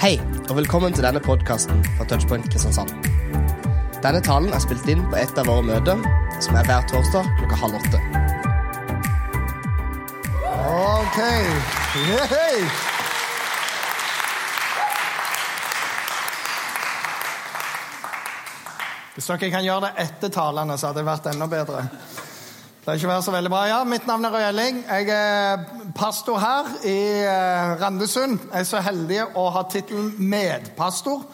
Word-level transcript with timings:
Hei, 0.00 0.14
og 0.48 0.54
velkommen 0.56 0.94
til 0.96 1.04
denne 1.04 1.20
podkasten 1.20 1.82
fra 1.98 2.06
Touchpoint 2.08 2.46
Kristiansand. 2.48 2.88
Denne 4.00 4.22
talen 4.24 4.48
er 4.56 4.62
spilt 4.64 4.86
inn 4.88 5.02
på 5.12 5.18
et 5.20 5.36
av 5.36 5.44
våre 5.44 5.60
møter, 5.60 6.00
som 6.40 6.56
er 6.56 6.64
hver 6.64 6.86
torsdag 6.88 7.28
klokka 7.36 7.58
halv 7.60 7.76
åtte. 7.76 8.00
Ok. 10.70 11.18
Yay. 12.00 12.64
Hvis 19.18 19.28
dere 19.28 19.52
kan 19.52 19.68
gjøre 19.68 19.90
det 19.90 20.08
etter 20.08 20.32
talene, 20.32 20.80
så 20.80 20.94
hadde 20.94 21.04
det 21.04 21.10
vært 21.12 21.28
enda 21.34 21.52
bedre. 21.58 21.84
Det 22.80 22.88
er 22.88 22.96
ikke 22.96 23.08
vært 23.10 23.24
så 23.26 23.32
veldig 23.34 23.50
bra. 23.52 23.58
Ja, 23.68 23.78
Mitt 23.84 24.06
navn 24.08 24.24
er 24.24 24.32
Røe 24.32 24.44
Elling. 24.48 24.78
Jeg 24.88 25.10
er 25.12 25.64
pastor 25.92 26.38
her 26.40 26.68
i 26.88 27.00
eh, 27.28 27.72
Randesund. 27.76 28.38
Jeg 28.46 28.62
er 28.62 28.68
så 28.70 28.80
heldig 28.80 29.18
å 29.36 29.42
ha 29.52 29.66
tittelen 29.68 30.14
medpastor. 30.16 31.26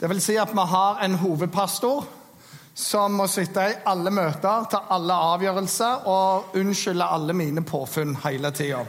Det 0.00 0.08
vil 0.10 0.22
si 0.24 0.34
at 0.42 0.50
vi 0.50 0.64
har 0.72 0.98
en 1.06 1.14
hovedpastor 1.20 2.08
som 2.74 3.14
må 3.20 3.28
sitte 3.30 3.68
i 3.70 3.76
alle 3.86 4.10
møter, 4.10 4.66
ta 4.72 4.80
alle 4.90 5.14
avgjørelser 5.30 6.08
og 6.10 6.56
unnskylde 6.58 7.06
alle 7.06 7.36
mine 7.38 7.62
påfunn 7.62 8.16
hele 8.24 8.50
tida. 8.50 8.80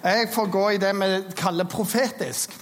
Jeg 0.00 0.30
får 0.32 0.48
gå 0.54 0.62
i 0.70 0.80
det 0.80 0.94
vi 0.96 1.10
kaller 1.36 1.68
profetisk. 1.68 2.54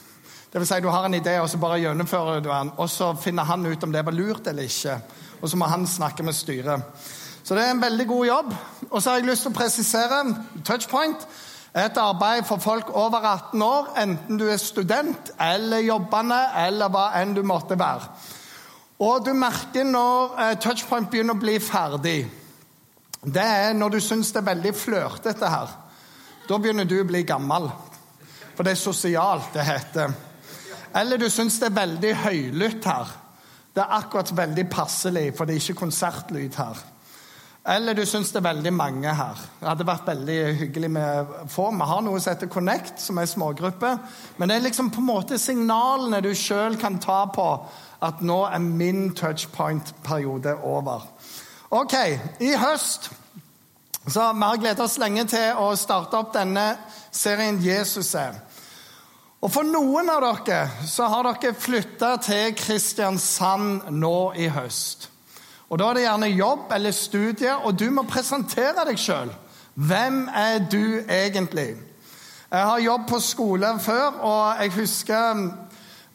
Det 0.50 0.58
vil 0.58 0.66
si, 0.66 0.80
Du 0.80 0.88
har 0.90 1.06
en 1.06 1.14
idé, 1.14 1.36
og 1.38 1.46
så 1.52 1.62
bare 1.62 1.78
gjennomfører 1.84 2.42
du 2.42 2.50
den. 2.50 2.74
Og 2.82 2.90
så 2.90 3.12
finner 3.14 3.46
han 3.46 3.66
ut 3.66 3.86
om 3.86 3.94
det 3.94 4.02
var 4.02 4.16
lurt 4.16 4.50
eller 4.50 4.66
ikke. 4.66 4.98
Og 5.38 5.50
så 5.50 5.56
må 5.56 5.70
han 5.70 5.86
snakke 5.86 6.26
med 6.26 6.34
styret. 6.34 6.82
Så 7.46 7.54
det 7.54 7.62
er 7.62 7.76
en 7.76 7.82
veldig 7.82 8.06
god 8.10 8.26
jobb. 8.26 8.54
Og 8.90 9.02
så 9.02 9.10
har 9.10 9.20
jeg 9.20 9.28
lyst 9.28 9.44
til 9.46 9.52
å 9.52 9.54
presisere 9.54 10.22
Touchpoint 10.66 11.26
er 11.76 11.90
et 11.90 11.98
arbeid 12.00 12.46
for 12.48 12.58
folk 12.58 12.88
over 12.96 13.22
18 13.22 13.62
år, 13.62 13.90
enten 14.00 14.40
du 14.40 14.46
er 14.48 14.58
student 14.58 15.30
eller 15.44 15.84
jobbende 15.84 16.38
eller 16.64 16.90
hva 16.90 17.10
enn 17.20 17.36
du 17.36 17.42
måtte 17.46 17.76
være. 17.78 18.08
Og 19.04 19.26
du 19.26 19.30
merker 19.36 19.84
når 19.84 20.34
eh, 20.40 20.54
Touchpoint 20.64 21.10
begynner 21.12 21.36
å 21.36 21.42
bli 21.42 21.58
ferdig. 21.60 22.16
Det 23.20 23.44
er 23.44 23.76
når 23.76 23.94
du 23.94 24.00
syns 24.00 24.32
det 24.32 24.40
er 24.40 24.48
veldig 24.48 24.74
flørtete 24.74 25.52
her. 25.52 25.76
Da 26.48 26.58
begynner 26.58 26.88
du 26.88 26.96
å 27.02 27.06
bli 27.06 27.22
gammel. 27.28 27.68
For 28.56 28.64
det 28.64 28.72
er 28.72 28.80
sosialt, 28.80 29.52
det 29.54 29.68
heter. 29.68 30.18
Eller 30.96 31.20
du 31.20 31.28
syns 31.30 31.60
det 31.60 31.68
er 31.68 31.78
veldig 31.78 32.12
høylytt 32.24 32.90
her. 32.90 33.14
Det 33.76 33.84
er 33.84 33.96
akkurat 34.00 34.32
veldig 34.34 34.68
passelig, 34.72 35.28
for 35.36 35.44
det 35.44 35.58
er 35.58 35.64
ikke 35.66 35.82
konsertlyd 35.84 36.56
her. 36.56 36.84
Eller 37.68 37.94
du 37.94 38.04
syns 38.06 38.30
det 38.30 38.38
er 38.38 38.46
veldig 38.46 38.72
mange 38.76 39.10
her. 39.18 39.40
Det 39.58 39.66
hadde 39.66 39.86
vært 39.88 40.06
veldig 40.06 40.38
hyggelig 40.60 40.90
med 40.94 41.32
få. 41.50 41.72
Vi 41.74 41.88
har 41.90 42.04
noe 42.06 42.20
som 42.22 42.30
heter 42.30 42.50
Connect, 42.52 43.00
som 43.02 43.18
er 43.18 43.26
smågruppe. 43.26 43.90
Men 44.38 44.48
det 44.48 44.56
er 44.56 44.66
liksom 44.68 44.92
på 44.94 45.02
en 45.02 45.08
måte 45.08 45.38
signalene 45.42 46.22
du 46.22 46.30
sjøl 46.38 46.78
kan 46.78 47.00
ta 47.02 47.24
på 47.34 47.48
at 48.06 48.22
nå 48.22 48.38
er 48.46 48.62
min 48.62 49.08
touchpoint-periode 49.18 50.54
over. 50.62 51.08
Ok, 51.74 51.94
i 52.40 52.54
høst 52.54 53.10
så 54.06 54.32
Vi 54.32 54.42
har 54.42 54.56
gledet 54.56 54.80
oss 54.84 55.00
lenge 55.02 55.24
til 55.26 55.58
å 55.58 55.72
starte 55.74 56.14
opp 56.14 56.30
denne 56.36 56.76
serien 57.10 57.58
Jesus 57.58 58.12
er. 58.14 58.36
Og 59.42 59.50
For 59.50 59.66
noen 59.66 60.06
av 60.10 60.22
dere 60.46 60.86
så 60.86 61.08
har 61.10 61.26
dere 61.26 61.58
flytta 61.58 62.12
til 62.22 62.54
Kristiansand 62.54 63.90
nå 63.90 64.32
i 64.38 64.46
høst. 64.46 65.10
Og 65.70 65.78
Da 65.78 65.84
er 65.84 65.94
det 65.94 66.02
gjerne 66.02 66.26
jobb 66.26 66.72
eller 66.74 66.90
studie, 66.90 67.56
og 67.56 67.78
du 67.78 67.90
må 67.90 68.02
presentere 68.02 68.84
deg 68.86 68.98
sjøl. 68.98 69.32
Hvem 69.74 70.28
er 70.34 70.58
du 70.72 71.00
egentlig? 71.08 71.74
Jeg 72.50 72.66
har 72.66 72.78
jobb 72.78 73.08
på 73.08 73.20
skole 73.20 73.78
før, 73.80 74.06
og 74.22 74.62
jeg 74.62 74.72
husker 74.72 75.48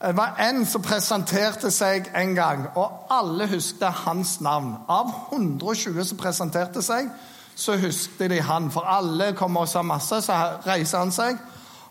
det 0.01 0.17
var 0.17 0.39
en 0.41 0.63
som 0.65 0.81
presenterte 0.81 1.69
seg 1.71 2.07
en 2.17 2.31
gang, 2.35 2.63
og 2.75 3.05
alle 3.13 3.45
husket 3.51 4.01
hans 4.05 4.39
navn. 4.41 4.73
Av 4.89 5.11
120 5.31 6.05
som 6.05 6.17
presenterte 6.17 6.81
seg, 6.81 7.11
så 7.55 7.75
husket 7.77 8.31
de 8.31 8.39
han. 8.41 8.71
For 8.73 8.87
alle 8.87 9.33
kom 9.37 9.59
og 9.61 9.67
sa 9.69 9.83
masse, 9.85 10.23
så 10.25 10.39
reiser 10.65 10.97
han 10.97 11.11
seg. 11.11 11.37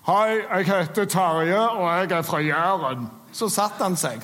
'Hei, 0.06 0.40
jeg 0.56 0.66
heter 0.66 1.04
Terje, 1.04 1.68
og 1.68 2.10
jeg 2.10 2.18
er 2.18 2.22
fra 2.22 2.38
Jæren.' 2.40 3.10
Så 3.32 3.48
satte 3.48 3.82
han 3.82 3.96
seg. 3.96 4.20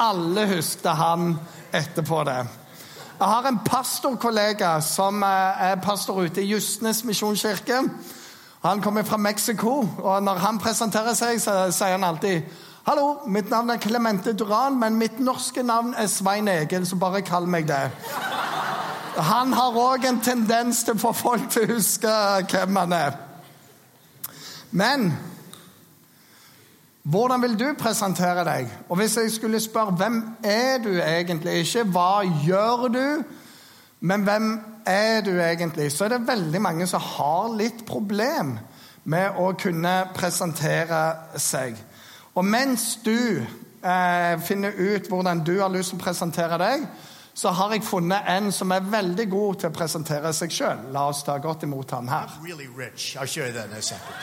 Alle 0.00 0.46
husket 0.56 0.96
han 0.96 1.38
etterpå 1.72 2.24
det. 2.24 2.63
Jeg 3.24 3.32
har 3.32 3.46
en 3.48 3.58
pastorkollega 3.64 4.80
som 4.84 5.22
er 5.24 5.78
pastor 5.80 6.18
ute 6.26 6.42
i 6.42 6.50
Justnes 6.50 6.98
misjonskirke. 7.08 7.78
Han 8.62 8.82
kommer 8.84 9.02
fra 9.02 9.16
Mexico, 9.16 9.88
og 9.98 10.22
når 10.22 10.42
han 10.42 10.58
presenterer 10.60 11.16
seg, 11.16 11.40
så 11.40 11.54
sier 11.72 11.94
han 11.96 12.04
alltid 12.04 12.42
Hallo, 12.84 13.22
mitt 13.32 13.48
navn 13.48 13.72
er 13.72 13.80
Clemente 13.80 14.34
Duran, 14.36 14.76
men 14.76 14.98
mitt 15.00 15.22
norske 15.24 15.64
navn 15.64 15.94
er 15.96 16.10
Svein 16.12 16.52
Egil, 16.52 16.84
så 16.84 17.00
bare 17.00 17.24
kall 17.24 17.48
meg 17.48 17.64
det. 17.70 17.80
Han 19.16 19.56
har 19.56 19.80
òg 19.86 20.04
en 20.04 20.20
tendens 20.20 20.84
til 20.84 20.98
å 20.98 21.04
få 21.06 21.16
folk 21.16 21.48
til 21.54 21.64
å 21.64 21.78
huske 21.78 22.12
hvem 22.52 22.76
han 22.76 22.92
er. 22.92 23.16
Men 24.70 25.14
hvordan 27.04 27.42
vil 27.42 27.58
du 27.60 27.66
presentere 27.78 28.44
deg? 28.48 28.68
Og 28.88 28.96
hvis 28.96 29.16
jeg 29.16 29.30
skulle 29.30 29.60
spørre 29.60 29.92
hvem 29.92 30.22
er 30.44 30.78
du 30.84 30.94
egentlig? 30.96 31.58
Ikke 31.60 31.84
hva 31.84 32.22
gjør 32.46 32.88
du, 32.88 33.24
men 34.00 34.22
hvem 34.24 34.60
er 34.86 35.20
du 35.20 35.34
egentlig? 35.40 35.92
Så 35.92 36.04
er 36.04 36.08
det 36.14 36.28
veldig 36.28 36.62
mange 36.62 36.86
som 36.86 37.00
har 37.00 37.52
litt 37.56 37.84
problem 37.86 38.56
med 39.04 39.36
å 39.36 39.50
kunne 39.60 39.92
presentere 40.16 41.02
seg. 41.36 41.76
Og 42.34 42.44
mens 42.44 42.86
du 43.04 43.44
eh, 43.84 44.40
finner 44.40 44.72
ut 44.72 45.08
hvordan 45.08 45.44
du 45.44 45.58
har 45.60 45.68
lyst 45.68 45.92
til 45.92 46.00
å 46.00 46.04
presentere 46.06 46.58
deg, 46.58 46.88
så 47.34 47.52
har 47.52 47.76
jeg 47.76 47.84
funnet 47.84 48.32
en 48.32 48.52
som 48.52 48.72
er 48.72 48.80
veldig 48.80 49.28
god 49.28 49.60
til 49.60 49.68
å 49.68 49.76
presentere 49.76 50.32
seg 50.32 50.56
sjøl. 50.56 50.88
La 50.94 51.04
oss 51.10 51.20
ta 51.26 51.36
godt 51.36 51.68
imot 51.68 51.90
ham 51.90 52.08
her. 52.08 52.32
really 52.40 52.68
rich. 52.76 53.16
I'll 53.16 53.26
show 53.26 53.44
you 53.44 53.52
that 53.52 53.66
in 53.66 53.76
a 53.76 53.82
second. 53.82 54.14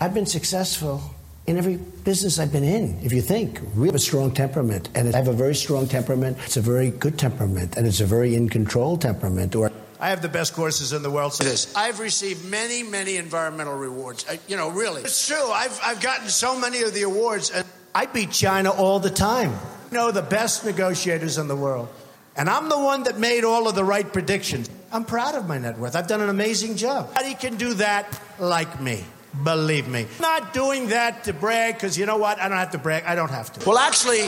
I've 0.00 0.14
been 0.14 0.26
successful 0.26 1.15
in 1.46 1.58
every 1.58 1.76
business 1.76 2.38
I've 2.38 2.52
been 2.52 2.64
in, 2.64 2.98
if 3.02 3.12
you 3.12 3.22
think. 3.22 3.60
We 3.76 3.86
have 3.88 3.94
a 3.94 4.00
strong 4.00 4.32
temperament, 4.32 4.88
and 4.94 5.14
I 5.14 5.18
have 5.18 5.28
a 5.28 5.32
very 5.32 5.54
strong 5.54 5.86
temperament. 5.86 6.38
It's 6.44 6.56
a 6.56 6.60
very 6.60 6.90
good 6.90 7.18
temperament, 7.18 7.76
and 7.76 7.86
it's 7.86 8.00
a 8.00 8.06
very 8.06 8.34
in 8.34 8.48
control 8.48 8.96
temperament. 8.96 9.54
Or 9.54 9.70
I 10.00 10.10
have 10.10 10.22
the 10.22 10.28
best 10.28 10.54
courses 10.54 10.92
in 10.92 11.02
the 11.02 11.10
world. 11.10 11.34
So 11.34 11.44
this. 11.44 11.74
I've 11.76 12.00
received 12.00 12.44
many, 12.44 12.82
many 12.82 13.16
environmental 13.16 13.76
rewards. 13.76 14.26
I, 14.28 14.40
you 14.48 14.56
know, 14.56 14.70
really. 14.70 15.02
It's 15.02 15.26
true. 15.26 15.50
I've, 15.50 15.78
I've 15.84 16.00
gotten 16.00 16.28
so 16.28 16.58
many 16.58 16.82
of 16.82 16.92
the 16.94 17.02
awards, 17.02 17.50
and 17.50 17.64
I 17.94 18.06
beat 18.06 18.32
China 18.32 18.70
all 18.70 18.98
the 18.98 19.10
time. 19.10 19.52
You 19.90 19.98
know, 19.98 20.10
the 20.10 20.22
best 20.22 20.64
negotiators 20.64 21.38
in 21.38 21.46
the 21.46 21.56
world. 21.56 21.88
And 22.36 22.50
I'm 22.50 22.68
the 22.68 22.78
one 22.78 23.04
that 23.04 23.18
made 23.18 23.44
all 23.44 23.66
of 23.66 23.74
the 23.74 23.84
right 23.84 24.12
predictions. 24.12 24.68
I'm 24.92 25.04
proud 25.04 25.36
of 25.36 25.48
my 25.48 25.58
net 25.58 25.78
worth. 25.78 25.96
I've 25.96 26.06
done 26.06 26.20
an 26.20 26.28
amazing 26.28 26.76
job. 26.76 27.08
Nobody 27.14 27.34
can 27.34 27.56
do 27.56 27.74
that 27.74 28.20
like 28.38 28.80
me. 28.80 29.04
Believe 29.44 29.88
me. 29.88 30.06
Not 30.20 30.52
doing 30.54 30.88
that 30.88 31.24
to 31.24 31.32
brag, 31.32 31.74
because 31.74 31.98
you 31.98 32.06
know 32.06 32.16
what? 32.16 32.40
I 32.40 32.48
don't 32.48 32.58
have 32.58 32.70
to 32.72 32.78
brag. 32.78 33.04
I 33.04 33.14
don't 33.14 33.30
have 33.30 33.52
to. 33.54 33.68
Well, 33.68 33.78
actually, 33.78 34.20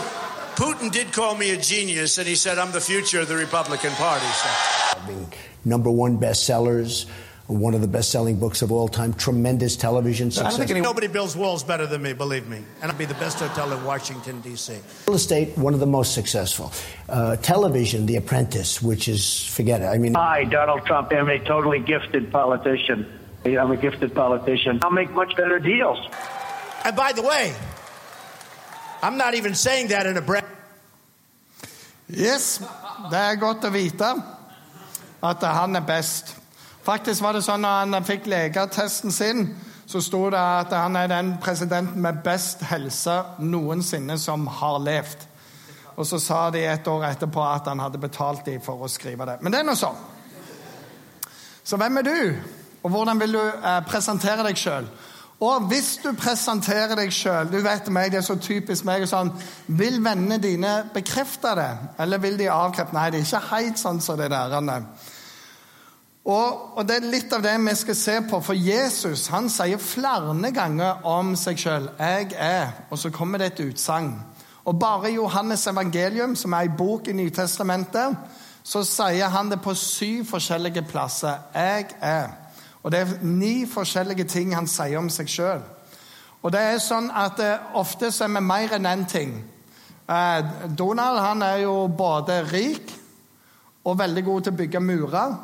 Putin 0.57 0.91
did 0.93 1.13
call 1.13 1.35
me 1.37 1.51
a 1.51 1.57
genius, 1.57 2.19
and 2.19 2.27
he 2.27 2.35
said 2.35 2.59
I'm 2.59 2.73
the 2.73 2.81
future 2.81 3.21
of 3.21 3.29
the 3.29 3.37
Republican 3.37 3.93
Party. 3.93 4.27
So. 4.27 4.49
having 4.99 5.33
number 5.65 5.91
one 5.91 6.19
bestsellers, 6.19 7.07
one 7.47 7.73
of 7.75 7.81
the 7.81 7.89
best 7.89 8.11
selling 8.11 8.39
books 8.39 8.61
of 8.61 8.71
all 8.71 8.89
time, 8.89 9.15
tremendous 9.15 9.75
television 9.77 10.27
I 10.27 10.29
don't 10.29 10.33
success. 10.35 10.57
think 10.59 10.71
any- 10.71 10.81
nobody 10.83 11.07
builds 11.07 11.35
walls 11.35 11.63
better 11.65 11.87
than 11.87 12.03
me, 12.03 12.13
believe 12.13 12.47
me. 12.47 12.63
And 12.83 12.93
I'll 12.93 12.99
be 12.99 13.07
the 13.07 13.15
best 13.15 13.39
hotel 13.41 13.73
in 13.73 13.83
Washington, 13.85 14.41
D.C. 14.41 14.75
Real 15.07 15.17
estate, 15.17 15.57
one 15.57 15.73
of 15.75 15.81
the 15.81 15.87
most 15.87 16.13
successful. 16.13 16.71
Uh, 17.09 17.37
television, 17.37 18.05
The 18.05 18.17
Apprentice, 18.17 18.83
which 18.83 19.09
is, 19.09 19.47
forget 19.47 19.81
it. 19.81 19.87
I 19.87 19.97
mean, 19.97 20.13
Hi, 20.15 20.45
Donald 20.45 20.85
Trump. 20.85 21.11
I'm 21.13 21.29
a 21.31 21.39
totally 21.39 21.81
gifted 21.81 22.31
politician. 22.31 23.18
I'm 23.57 23.71
a 23.71 23.77
gifted 23.77 24.15
politician. 24.15 24.81
I'll 24.83 24.91
make 24.91 25.11
much 25.15 25.37
better 25.37 25.59
deals. 25.59 25.99
And 26.85 26.97
by 26.97 27.13
the 27.13 27.23
way, 27.23 27.55
I'm 29.03 29.17
not 29.17 29.35
even 29.35 29.55
saying 29.55 29.89
that 29.89 30.07
in 30.07 30.17
a 30.17 30.23
breath. 30.23 30.45
Yes, 32.09 32.61
det 33.11 33.19
er 33.19 33.37
godt 33.37 33.65
å 33.69 33.71
vite 33.71 34.09
at 35.23 35.43
han 35.45 35.77
er 35.77 35.85
best. 35.85 36.35
Faktisk 36.83 37.23
var 37.23 37.37
det 37.37 37.43
sånn 37.45 37.61
når 37.63 37.83
han 37.83 38.07
fikk 38.09 38.29
legeattesten 38.33 39.13
sin, 39.13 39.43
så 39.89 40.01
sto 40.05 40.23
det 40.33 40.41
at 40.41 40.73
han 40.73 40.97
er 40.97 41.09
den 41.09 41.35
presidenten 41.43 42.01
med 42.05 42.23
best 42.25 42.65
helse 42.69 43.19
noensinne 43.41 44.17
som 44.21 44.47
har 44.61 44.79
levd. 44.81 45.27
Og 45.99 46.07
så 46.07 46.21
sa 46.23 46.47
de 46.55 46.63
et 46.65 46.89
år 46.89 47.05
etterpå 47.11 47.43
at 47.43 47.69
han 47.69 47.81
hadde 47.83 48.01
betalt 48.01 48.47
dem 48.47 48.61
for 48.65 48.85
å 48.85 48.89
skrive 48.89 49.27
det. 49.29 49.39
Men 49.43 49.53
det 49.53 49.61
er 49.61 49.69
nå 49.69 49.75
sånn. 49.77 49.99
Så 51.65 51.77
hvem 51.77 52.01
er 52.01 52.07
du, 52.07 52.19
og 52.83 52.91
hvordan 52.91 53.21
vil 53.21 53.33
du 53.33 53.43
eh, 53.43 53.81
presentere 53.87 54.47
deg 54.47 54.59
sjøl? 54.59 54.89
Og 55.39 55.69
hvis 55.71 56.01
du 56.03 56.09
presenterer 56.19 56.97
deg 56.99 57.13
sjøl 57.15 57.47
Du 57.53 57.61
vet 57.63 57.87
meg, 57.95 58.11
det 58.11 58.19
er 58.19 58.27
så 58.27 58.35
typisk 58.43 58.85
meg. 58.89 59.07
sånn, 59.07 59.31
Vil 59.67 60.01
vennene 60.03 60.41
dine 60.43 60.89
bekrefte 60.95 61.55
det, 61.55 61.71
eller 61.99 62.19
vil 62.19 62.39
de 62.39 62.51
avkrefte? 62.51 62.95
Nei, 62.97 63.11
det 63.11 63.21
er 63.21 63.27
ikke 63.27 63.55
helt 63.55 63.79
sånn 63.79 64.01
som 64.03 64.19
det 64.19 64.31
der. 64.31 64.83
Og, 66.29 66.77
og 66.77 66.83
det 66.89 66.97
er 66.97 67.07
litt 67.09 67.33
av 67.33 67.43
det 67.43 67.55
vi 67.63 67.75
skal 67.79 67.97
se 67.97 68.17
på, 68.29 68.41
for 68.45 68.55
Jesus 68.55 69.29
han 69.33 69.47
sier 69.49 69.79
flere 69.81 70.51
ganger 70.53 71.07
om 71.07 71.37
seg 71.37 71.57
sjøl 71.57 71.89
'Jeg 71.99 72.35
er', 72.37 72.75
og 72.91 72.99
så 72.99 73.11
kommer 73.11 73.39
det 73.39 73.47
et 73.47 73.65
utsagn. 73.71 74.19
Og 74.65 74.79
bare 74.79 75.11
i 75.11 75.15
Johannes 75.15 75.67
evangelium, 75.67 76.37
som 76.37 76.53
er 76.53 76.67
ei 76.67 76.69
bok 76.69 77.09
i 77.09 77.13
Nytestamentet, 77.13 78.17
så 78.63 78.83
sier 78.85 79.29
han 79.29 79.51
det 79.51 79.63
på 79.63 79.75
syv 79.75 80.25
forskjellige 80.25 80.83
plasser. 80.83 81.39
'Jeg 81.55 81.87
er'. 82.03 82.48
Og 82.83 82.93
det 82.93 83.01
er 83.01 83.27
ni 83.27 83.67
forskjellige 83.67 84.29
ting 84.31 84.55
han 84.55 84.71
sier 84.71 85.01
om 85.01 85.11
seg 85.11 85.31
sjøl. 85.31 85.63
Og 86.43 86.53
det 86.55 86.61
er 86.63 86.83
sånn 86.83 87.11
at 87.11 87.41
eh, 87.43 87.71
ofte 87.79 88.13
så 88.15 88.29
er 88.29 88.35
vi 88.37 88.45
mer 88.47 88.77
enn 88.77 88.87
én 88.87 89.05
ting. 89.11 89.35
Eh, 90.09 90.41
Donald 90.79 91.19
han 91.21 91.43
er 91.43 91.65
jo 91.65 91.89
både 91.91 92.43
rik 92.53 92.95
og 93.85 93.99
veldig 93.99 94.25
god 94.25 94.47
til 94.47 94.55
å 94.55 94.61
bygge 94.63 94.83
murer. 94.85 95.37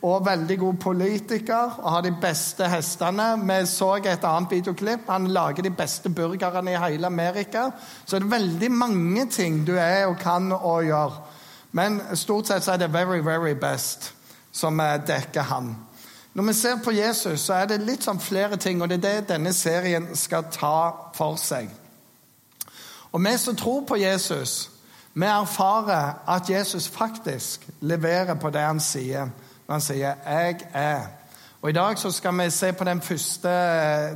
Og 0.00 0.24
veldig 0.24 0.56
god 0.62 0.76
politiker 0.80 1.74
og 1.82 1.90
har 1.92 2.04
de 2.06 2.12
beste 2.22 2.64
hestene. 2.72 3.34
Vi 3.44 3.58
så 3.68 3.90
et 4.00 4.24
annet 4.24 4.54
videoklipp. 4.56 5.10
Han 5.12 5.28
lager 5.28 5.62
de 5.62 5.74
beste 5.76 6.08
burgerne 6.08 6.72
i 6.72 6.80
hele 6.80 7.06
Amerika. 7.06 7.66
Så 8.04 8.16
det 8.16 8.24
er 8.24 8.38
veldig 8.38 8.70
mange 8.72 9.26
ting 9.28 9.60
du 9.66 9.74
er 9.76 10.06
og 10.08 10.16
kan 10.18 10.52
og 10.52 10.84
gjør. 10.88 11.20
Men 11.72 12.00
stort 12.16 12.48
sett 12.48 12.64
så 12.64 12.72
er 12.72 12.82
det 12.82 12.92
very, 12.92 13.20
very 13.20 13.54
best 13.54 14.14
som 14.52 14.80
eh, 14.80 14.96
dekker 15.06 15.46
han. 15.52 15.74
Når 16.34 16.44
vi 16.44 16.52
ser 16.52 16.76
på 16.84 16.90
Jesus, 16.90 17.40
så 17.40 17.54
er 17.54 17.66
det 17.66 17.80
litt 17.82 18.04
sånn 18.06 18.20
flere 18.22 18.56
ting, 18.56 18.82
og 18.82 18.88
det 18.88 19.00
er 19.00 19.02
det 19.02 19.30
denne 19.32 19.52
serien 19.52 20.12
skal 20.16 20.46
ta 20.54 21.10
for 21.14 21.38
seg. 21.40 21.70
Og 23.10 23.24
vi 23.24 23.32
som 23.38 23.56
tror 23.58 23.82
på 23.88 23.98
Jesus, 23.98 24.70
vi 25.14 25.26
erfarer 25.26 26.20
at 26.30 26.50
Jesus 26.50 26.86
faktisk 26.88 27.66
leverer 27.80 28.38
på 28.38 28.50
det 28.54 28.62
han 28.62 28.80
sier 28.80 29.32
når 29.66 29.72
han 29.72 29.80
sier 29.80 30.14
'Jeg 30.26 30.60
er'. 30.74 31.08
Og 31.62 31.70
I 31.70 31.72
dag 31.72 31.98
så 31.98 32.10
skal 32.10 32.38
vi 32.38 32.50
se 32.50 32.72
på 32.72 32.84
den 32.84 33.00
første 33.00 33.48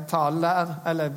talen, 0.08 0.44
eller 0.86 1.10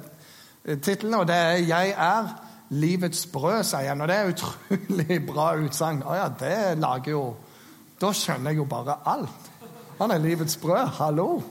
eh, 0.65 0.77
tittelen, 0.77 1.13
og 1.13 1.27
det 1.27 1.35
er 1.35 1.51
'Jeg 1.51 1.89
er 1.97 2.43
livets 2.69 3.25
brød', 3.25 3.63
sier 3.63 3.87
han. 3.87 4.01
Og 4.01 4.07
det 4.07 4.15
er 4.15 4.27
utrolig 4.27 5.25
bra 5.33 5.55
utsagn. 5.55 6.03
Å 6.03 6.13
ja, 6.13 6.29
det 6.39 6.77
lager 6.77 7.11
jo 7.11 7.35
Da 8.01 8.11
skjønner 8.13 8.51
jeg 8.51 8.57
jo 8.57 8.65
bare 8.65 8.95
alt. 9.05 9.56
Han 9.97 10.11
er 10.11 10.17
livets 10.17 10.57
brød. 10.57 10.87
Hallo! 10.87 11.41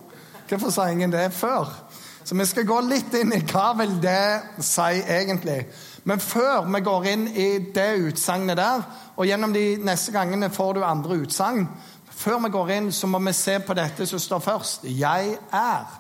Hvorfor 0.49 0.71
sa 0.71 0.87
ingen 0.87 1.13
det 1.13 1.33
før? 1.33 1.83
Så 2.25 2.35
vi 2.35 2.45
skal 2.47 2.67
gå 2.67 2.77
litt 2.87 3.15
inn 3.19 3.33
i 3.35 3.43
hva 3.43 3.73
vil 3.79 3.97
det 4.03 4.63
si 4.63 5.01
egentlig. 5.03 5.65
Men 6.07 6.23
før 6.23 6.69
vi 6.71 6.81
går 6.87 7.09
inn 7.11 7.25
i 7.29 7.49
det 7.75 7.89
utsagnet 8.07 8.59
der, 8.59 8.85
og 9.17 9.27
gjennom 9.27 9.55
de 9.55 9.65
neste 9.83 10.15
gangene 10.15 10.51
får 10.51 10.77
du 10.77 10.85
andre 10.87 11.19
utsagn, 11.25 11.67
før 12.11 12.39
vi 12.45 12.53
går 12.55 12.73
inn, 12.77 12.93
så 12.93 13.11
må 13.11 13.19
vi 13.27 13.35
se 13.35 13.59
på 13.59 13.75
dette 13.75 14.07
som 14.07 14.23
står 14.23 14.45
først. 14.47 14.87
Jeg 14.87 15.37
er. 15.53 15.99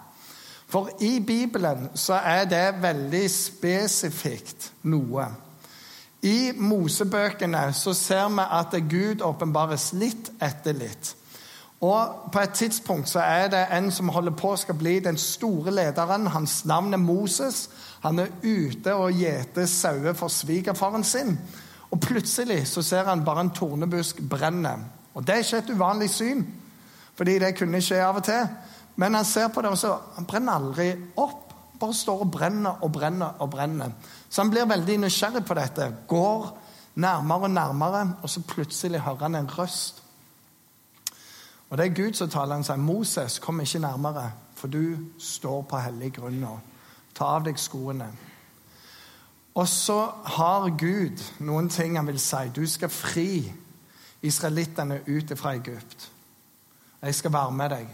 For 0.70 0.90
i 1.02 1.18
Bibelen 1.20 1.90
så 1.94 2.20
er 2.22 2.46
det 2.50 2.64
veldig 2.82 3.26
spesifikt 3.30 4.70
noe. 4.86 5.26
I 6.22 6.52
Mosebøkene 6.54 7.68
så 7.74 7.94
ser 7.94 8.30
vi 8.38 8.50
at 8.62 8.80
Gud 8.90 9.22
åpenbares 9.22 9.92
litt 9.98 10.30
etter 10.42 10.78
litt. 10.78 11.16
Og 11.80 12.30
På 12.32 12.40
et 12.40 12.50
tidspunkt 12.50 13.08
så 13.08 13.20
er 13.20 13.48
det 13.48 13.66
en 13.72 13.90
som 13.92 14.08
holder 14.08 14.32
på 14.32 14.52
å 14.52 14.56
skal 14.56 14.74
bli 14.74 14.98
den 15.00 15.16
store 15.16 15.70
lederen. 15.70 16.26
Hans 16.26 16.64
navn 16.64 16.94
er 16.94 17.00
Moses. 17.02 17.68
Han 18.00 18.18
er 18.18 18.32
ute 18.42 18.94
og 18.94 19.12
gjeter 19.12 19.66
sauer 19.66 20.14
for 20.16 20.28
svigerfaren 20.28 21.04
sin. 21.04 21.38
Og 21.90 22.00
Plutselig 22.00 22.66
så 22.68 22.82
ser 22.82 23.04
han 23.04 23.24
bare 23.24 23.40
en 23.40 23.50
tornebusk 23.50 24.22
brenne. 24.30 24.72
Og 25.14 25.26
Det 25.26 25.34
er 25.34 25.44
ikke 25.44 25.58
et 25.58 25.76
uvanlig 25.76 26.10
syn, 26.10 26.46
fordi 27.14 27.38
det 27.38 27.56
kunne 27.58 27.80
skje 27.80 28.00
av 28.04 28.16
og 28.16 28.24
til. 28.24 28.48
Men 28.96 29.14
han 29.14 29.24
ser 29.24 29.48
på 29.48 29.62
det, 29.62 29.70
og 29.70 29.78
så 29.78 29.98
han 30.16 30.24
brenner 30.24 30.52
aldri 30.52 30.90
opp. 31.16 31.42
Bare 31.80 31.94
står 31.94 32.20
og 32.24 32.30
brenner 32.32 32.82
og 32.82 32.92
brenner 32.92 33.36
og 33.38 33.50
brenner. 33.50 33.92
Så 34.28 34.42
han 34.42 34.50
blir 34.50 34.64
veldig 34.64 34.96
nysgjerrig 34.98 35.44
på 35.44 35.54
dette. 35.54 35.90
Går 36.08 36.46
nærmere 36.94 37.42
og 37.42 37.50
nærmere, 37.50 38.02
og 38.22 38.30
så 38.30 38.40
plutselig 38.40 39.00
hører 39.00 39.28
han 39.28 39.34
en 39.34 39.50
røst. 39.58 40.05
Og 41.70 41.78
det 41.78 41.86
er 41.86 41.94
Gud 42.04 42.14
som 42.14 42.28
taler. 42.28 42.54
Han 42.54 42.64
sier, 42.64 42.76
'Moses, 42.76 43.38
kom 43.38 43.60
ikke 43.60 43.78
nærmere, 43.78 44.32
for 44.54 44.68
du 44.68 44.96
står 45.18 45.62
på 45.62 45.78
hellig 45.78 46.12
grunn 46.12 46.40
nå.' 46.40 46.60
Ta 47.14 47.24
av 47.24 47.44
deg 47.44 47.58
skoene. 47.58 48.12
Og 49.54 49.68
så 49.68 50.10
har 50.24 50.76
Gud 50.78 51.22
noen 51.38 51.68
ting 51.68 51.96
han 51.96 52.06
vil 52.06 52.20
si. 52.20 52.36
Du 52.56 52.66
skal 52.66 52.88
fri 52.88 53.52
israelittene 54.22 55.00
ut 55.08 55.38
fra 55.38 55.54
Egypt. 55.54 56.12
Jeg 57.02 57.14
skal 57.14 57.32
være 57.32 57.52
med 57.52 57.70
deg. 57.70 57.88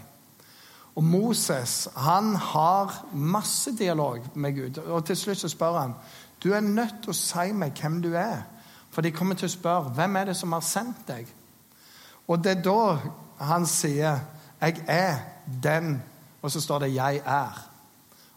Og 0.95 1.03
Moses 1.03 1.87
han 1.95 2.35
har 2.35 3.05
masse 3.13 3.77
dialog 3.77 4.19
med 4.35 4.55
Gud. 4.55 4.77
Og 4.77 5.05
til 5.05 5.17
slutt 5.17 5.37
så 5.37 5.49
spør 5.49 5.79
han 5.79 5.93
du 6.43 6.51
er 6.51 6.59
nødt 6.59 6.95
til 7.01 7.13
å 7.13 7.15
si 7.15 7.51
meg 7.55 7.79
hvem 7.79 8.01
du 8.03 8.13
er. 8.19 8.43
For 8.91 9.01
de 9.01 9.11
kommer 9.11 9.35
til 9.39 9.47
å 9.47 9.53
spørre 9.53 9.93
hvem 9.95 10.15
er 10.15 10.25
det 10.25 10.35
som 10.35 10.51
har 10.51 10.65
sendt 10.67 11.07
deg. 11.07 11.29
Og 12.27 12.43
det 12.43 12.57
er 12.57 12.65
da 12.65 12.97
han 13.43 13.65
sier 13.65 14.19
'Jeg 14.61 14.83
er 14.87 15.15
den', 15.63 16.03
og 16.41 16.51
så 16.51 16.61
står 16.61 16.79
det 16.79 16.95
'Jeg 16.95 17.21
er'. 17.25 17.69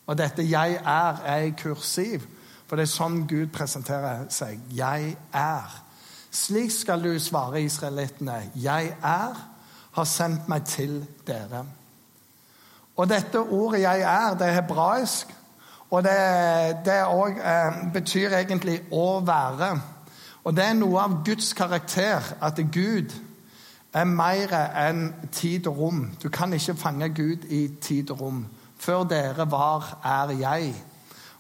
Og 0.07 0.19
dette 0.19 0.43
'jeg 0.43 0.81
er' 0.85 1.23
er 1.25 1.37
i 1.37 1.51
kursiv, 1.51 2.21
for 2.67 2.77
det 2.77 2.83
er 2.83 2.87
sånn 2.87 3.27
Gud 3.29 3.47
presenterer 3.47 4.25
seg. 4.29 4.61
'Jeg 4.71 5.17
er'. 5.35 5.83
Slik 6.31 6.71
skal 6.71 7.05
du 7.05 7.19
svare 7.19 7.63
israelittene. 7.63 8.51
'Jeg 8.55 8.97
er, 9.03 9.49
har 9.93 10.05
sendt 10.05 10.49
meg 10.49 10.65
til 10.65 11.07
dere'. 11.27 11.65
Og 12.97 13.09
dette 13.09 13.39
ordet 13.39 13.81
'jeg 13.81 14.01
er', 14.01 14.35
det 14.35 14.47
er 14.47 14.53
hebraisk. 14.53 15.35
Og 15.91 16.03
det, 16.03 16.77
det 16.85 17.05
også, 17.05 17.35
eh, 17.35 17.93
betyr 17.93 18.31
egentlig 18.31 18.81
'å 18.93 19.21
være'. 19.21 19.81
Og 20.45 20.57
det 20.57 20.65
er 20.65 20.73
noe 20.73 21.01
av 21.01 21.25
Guds 21.25 21.53
karakter, 21.53 22.21
at 22.43 22.57
Gud 22.73 23.11
er 23.97 24.05
mer 24.05 24.53
enn 24.77 25.15
tid 25.33 25.67
og 25.67 25.79
rom. 25.79 26.03
Du 26.23 26.29
kan 26.29 26.53
ikke 26.53 26.77
fange 26.77 27.09
Gud 27.09 27.47
i 27.49 27.69
tid 27.81 28.11
og 28.11 28.21
rom. 28.21 28.47
Før 28.79 29.05
dere 29.09 29.51
var, 29.51 29.99
er 30.05 30.35
jeg. 30.37 30.75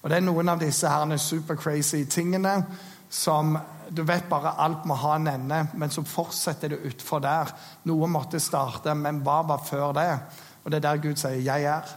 Og 0.03 0.11
Det 0.11 0.17
er 0.17 0.25
noen 0.25 0.49
av 0.49 0.61
disse 0.61 0.88
her 0.88 1.17
supercrazy 1.17 2.05
tingene 2.05 2.64
som 3.11 3.58
du 3.97 4.03
vet 4.03 4.25
bare 4.31 4.55
alt 4.58 4.87
må 4.87 4.94
ha 4.94 5.17
en 5.17 5.29
ende, 5.31 5.69
men 5.75 5.91
så 5.91 6.03
fortsetter 6.03 6.69
det 6.69 6.79
utfor 6.88 7.19
der. 7.23 7.53
Noe 7.85 8.08
måtte 8.08 8.41
starte, 8.41 8.94
men 8.94 9.20
hva 9.23 9.43
var 9.47 9.62
før 9.64 9.93
det? 9.93 10.19
Og 10.64 10.70
det 10.73 10.76
er 10.76 10.88
der 10.88 11.02
Gud 11.02 11.17
sier 11.17 11.41
'jeg 11.41 11.64
er'. 11.64 11.97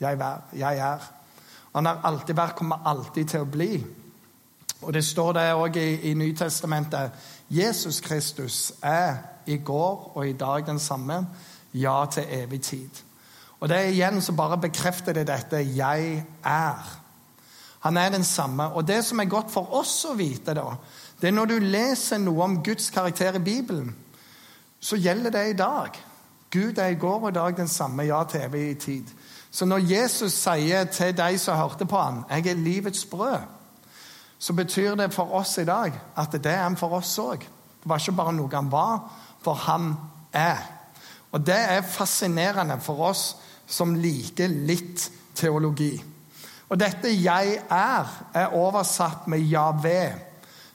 Jeg 0.00 0.12
er. 0.12 0.42
Jeg 0.52 0.78
er. 0.78 0.98
Han 1.74 1.86
har 1.86 2.00
alltid 2.04 2.34
vært, 2.34 2.56
kommer 2.56 2.82
alltid 2.84 3.24
til 3.24 3.40
å 3.40 3.44
bli. 3.44 3.84
Og 4.82 4.92
Det 4.92 5.04
står 5.04 5.32
det 5.32 5.52
òg 5.54 5.76
i, 5.76 6.10
i 6.10 6.14
Nytestamentet. 6.14 7.10
Jesus 7.50 8.00
Kristus 8.00 8.72
er 8.82 9.16
i 9.46 9.56
går 9.56 10.12
og 10.14 10.28
i 10.28 10.32
dag 10.32 10.66
den 10.66 10.78
samme. 10.78 11.26
Ja 11.74 12.04
til 12.12 12.24
evig 12.28 12.60
tid. 12.60 12.90
Og 13.60 13.68
det 13.68 13.76
er 13.76 13.90
igjen 13.90 14.22
som 14.22 14.36
bare 14.36 14.58
bekrefter 14.58 15.12
det 15.12 15.26
dette 15.26 15.56
'jeg 15.56 16.24
er'. 16.44 16.96
Han 17.80 17.96
er 17.96 18.08
den 18.08 18.24
samme. 18.24 18.64
Og 18.64 18.88
det 18.88 19.04
som 19.04 19.20
er 19.20 19.24
godt 19.24 19.50
for 19.50 19.74
oss 19.74 20.04
å 20.04 20.14
vite, 20.14 20.54
da, 20.54 20.64
det 21.20 21.28
er 21.28 21.32
når 21.32 21.44
du 21.44 21.58
leser 21.58 22.18
noe 22.18 22.44
om 22.44 22.62
Guds 22.64 22.90
karakter 22.90 23.34
i 23.34 23.38
Bibelen, 23.38 23.96
så 24.80 24.96
gjelder 24.96 25.30
det 25.30 25.50
i 25.50 25.56
dag. 25.56 25.88
Gud 26.50 26.78
er 26.78 26.86
i 26.86 26.94
går 26.94 27.20
og 27.22 27.28
i 27.28 27.32
dag 27.32 27.56
den 27.56 27.68
samme, 27.68 28.02
ja 28.02 28.24
til 28.24 28.40
evig 28.40 28.78
tid. 28.78 29.04
Så 29.50 29.64
når 29.64 29.78
Jesus 29.78 30.32
sier 30.32 30.84
til 30.84 31.16
de 31.16 31.38
som 31.38 31.56
hørte 31.56 31.86
på 31.86 31.96
ham, 31.96 32.24
'Jeg 32.30 32.46
er 32.46 32.54
livets 32.54 33.04
brød', 33.04 33.59
så 34.40 34.52
betyr 34.56 34.94
det 34.96 35.12
for 35.12 35.34
oss 35.36 35.58
i 35.60 35.66
dag 35.68 35.92
at 36.16 36.32
det 36.32 36.52
er 36.52 36.62
han 36.64 36.78
for 36.80 36.96
oss 36.96 37.12
òg. 37.20 37.42
Det 37.80 37.88
var 37.88 38.00
ikke 38.00 38.16
bare 38.16 38.32
noe 38.32 38.52
han 38.54 38.70
var, 38.72 39.02
for 39.44 39.58
han 39.66 39.92
er. 40.32 40.62
Og 41.32 41.44
det 41.46 41.58
er 41.58 41.86
fascinerende 41.86 42.80
for 42.80 43.04
oss 43.10 43.24
som 43.68 43.92
liker 43.94 44.48
litt 44.48 45.10
teologi. 45.36 45.92
Og 46.68 46.80
dette 46.80 47.08
'jeg 47.08 47.62
er' 47.70 48.24
er 48.34 48.54
oversatt 48.54 49.26
med 49.26 49.40
Javé. 49.40 50.14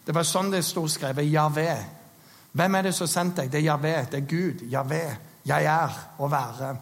Det 0.05 0.15
var 0.15 0.23
sånn 0.23 0.51
det 0.51 0.65
sto 0.65 0.87
skrevet. 0.87 1.31
Javé. 1.31 1.85
Hvem 2.51 2.75
er 2.75 2.81
det 2.81 2.95
som 2.95 3.07
sendte 3.07 3.41
deg? 3.41 3.51
Det 3.51 3.59
er 3.59 3.63
Javé. 3.71 4.05
Det 4.11 4.17
er 4.23 4.27
Gud. 4.27 4.61
Javé. 4.69 5.17
Jeg 5.45 5.65
er 5.65 5.89
å 6.19 6.27
være. 6.27 6.77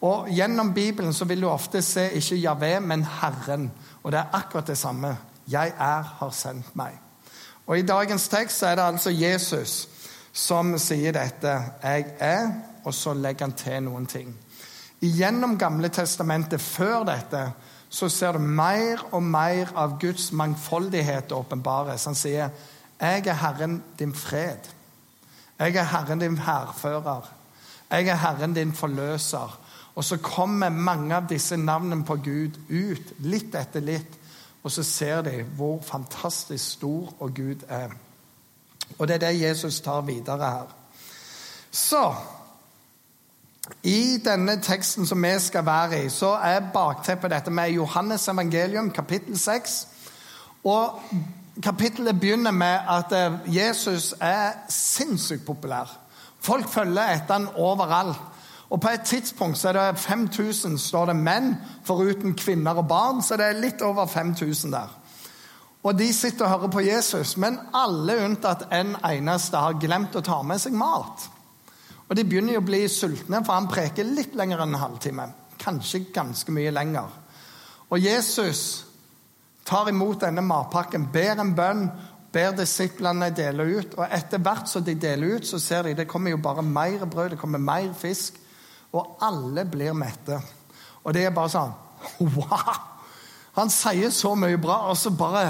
Og 0.00 0.28
Gjennom 0.28 0.72
Bibelen 0.74 1.12
så 1.12 1.24
vil 1.24 1.40
du 1.40 1.48
ofte 1.48 1.82
se 1.82 2.10
ikke 2.10 2.36
Javé, 2.36 2.80
men 2.80 3.04
Herren. 3.04 3.72
Og 4.02 4.12
det 4.12 4.20
er 4.20 4.32
akkurat 4.32 4.66
det 4.66 4.78
samme. 4.78 5.16
Jeg 5.48 5.72
er 5.78 6.02
har 6.18 6.30
sendt 6.30 6.76
meg. 6.76 6.98
Og 7.66 7.78
I 7.78 7.86
dagens 7.86 8.28
tekst 8.28 8.62
er 8.62 8.76
det 8.76 8.84
altså 8.84 9.10
Jesus 9.10 9.88
som 10.32 10.74
sier 10.78 11.14
dette. 11.14 11.52
Jeg 11.82 12.06
er, 12.18 12.50
og 12.84 12.94
så 12.94 13.14
legger 13.14 13.46
han 13.46 13.56
til 13.56 13.82
noen 13.86 14.06
ting. 14.06 14.34
Gjennom 15.04 15.58
Gamle 15.60 15.88
testamentet 15.92 16.60
før 16.60 17.04
dette 17.08 17.44
så 17.94 18.08
ser 18.10 18.34
du 18.34 18.42
mer 18.42 19.04
og 19.14 19.22
mer 19.22 19.70
av 19.78 19.98
Guds 20.02 20.32
mangfoldighet 20.32 21.32
åpenbares. 21.32 22.04
Han 22.04 22.14
sier, 22.14 22.50
'Jeg 23.00 23.26
er 23.26 23.34
Herren 23.34 23.82
din 23.98 24.14
fred'. 24.14 24.70
'Jeg 25.58 25.76
er 25.76 25.84
Herren 25.84 26.18
din 26.18 26.38
hærfører'. 26.38 27.28
Jeg 27.90 28.08
er 28.08 28.16
Herren 28.16 28.54
din 28.54 28.72
forløser. 28.72 29.58
Og 29.94 30.04
så 30.04 30.16
kommer 30.16 30.68
mange 30.68 31.14
av 31.14 31.28
disse 31.28 31.56
navnene 31.56 32.04
på 32.04 32.16
Gud 32.16 32.58
ut, 32.70 33.12
litt 33.18 33.54
etter 33.54 33.80
litt. 33.80 34.18
Og 34.64 34.72
så 34.72 34.82
ser 34.82 35.22
de 35.22 35.42
hvor 35.56 35.82
fantastisk 35.82 36.72
stor 36.72 37.14
og 37.20 37.34
Gud 37.34 37.64
er. 37.68 37.88
Og 38.98 39.08
det 39.08 39.14
er 39.14 39.18
det 39.18 39.40
Jesus 39.40 39.80
tar 39.80 40.00
videre 40.00 40.38
her. 40.38 40.76
Så 41.70 42.14
i 43.82 44.18
denne 44.24 44.60
teksten 44.62 45.06
som 45.06 45.22
vi 45.22 45.38
skal 45.38 45.66
være 45.66 46.04
i, 46.04 46.08
så 46.08 46.34
er 46.36 46.70
bakteppet 46.72 47.30
dette 47.30 47.50
med 47.50 47.70
Johannes 47.70 48.28
evangelium, 48.28 48.90
kapittel 48.90 49.38
6. 49.38 49.88
Og 50.64 51.00
kapittelet 51.62 52.20
begynner 52.20 52.50
med 52.50 52.78
at 52.88 53.12
eh, 53.12 53.56
Jesus 53.56 54.14
er 54.20 54.52
sinnssykt 54.68 55.46
populær. 55.46 55.98
Folk 56.40 56.68
følger 56.68 57.14
etter 57.14 57.34
han 57.34 57.48
overalt. 57.56 58.16
Og 58.70 58.80
På 58.80 58.88
et 58.88 59.04
tidspunkt 59.04 59.58
så 59.58 59.68
er 59.68 59.72
det 59.72 59.98
5000 59.98 60.78
står 60.78 61.06
det 61.06 61.16
menn, 61.16 61.56
foruten 61.84 62.34
kvinner 62.34 62.80
og 62.80 62.88
barn. 62.88 63.22
Så 63.22 63.36
det 63.36 63.46
er 63.46 63.60
litt 63.60 63.82
over 63.82 64.06
5000 64.06 64.72
der. 64.72 64.88
Og 65.84 65.98
de 65.98 66.12
sitter 66.16 66.46
og 66.46 66.50
hører 66.50 66.70
på 66.72 66.80
Jesus, 66.80 67.36
men 67.36 67.58
alle 67.76 68.16
unntatt 68.24 68.64
en 68.72 68.94
eneste 69.04 69.60
har 69.60 69.76
glemt 69.76 70.16
å 70.16 70.24
ta 70.24 70.40
med 70.42 70.62
seg 70.62 70.72
mat. 70.72 71.26
Og 72.08 72.16
de 72.16 72.24
begynner 72.24 72.56
å 72.56 72.64
bli 72.64 72.86
sultne, 72.88 73.42
for 73.44 73.52
han 73.52 73.68
preker 73.68 74.08
litt 74.08 74.34
lenger 74.36 74.64
enn 74.64 74.72
en 74.72 74.80
halvtime. 74.80 75.28
Kanskje 75.60 76.06
ganske 76.14 76.52
mye 76.52 76.72
lenger. 76.72 77.12
Og 77.92 78.00
Jesus 78.00 78.84
tar 79.64 79.88
imot 79.92 80.24
denne 80.24 80.44
matpakken, 80.44 81.10
ber 81.12 81.40
en 81.40 81.52
bønn, 81.56 81.84
ber 82.32 82.56
disiplene 82.56 83.28
dele 83.36 83.68
ut. 83.76 83.98
Og 83.98 84.08
etter 84.08 84.40
hvert 84.40 84.68
som 84.68 84.84
de 84.84 84.96
deler 84.96 85.36
ut, 85.36 85.46
så 85.46 85.60
ser 85.60 85.84
de 85.84 85.94
det 86.00 86.08
kommer 86.08 86.32
jo 86.32 86.40
bare 86.40 86.64
mer 86.64 87.04
brød, 87.04 87.34
det 87.34 87.40
kommer 87.40 87.60
mer 87.60 87.92
fisk. 87.96 88.40
Og 88.94 89.16
alle 89.24 89.64
blir 89.68 89.96
mette. 89.96 90.38
Og 91.04 91.14
det 91.14 91.26
er 91.26 91.34
bare 91.34 91.52
sånn 91.52 91.80
Wow! 92.20 92.74
Han 93.54 93.70
sier 93.70 94.10
så 94.12 94.34
mye 94.36 94.58
bra, 94.60 94.84
og 94.90 94.98
så 94.98 95.12
bare 95.14 95.46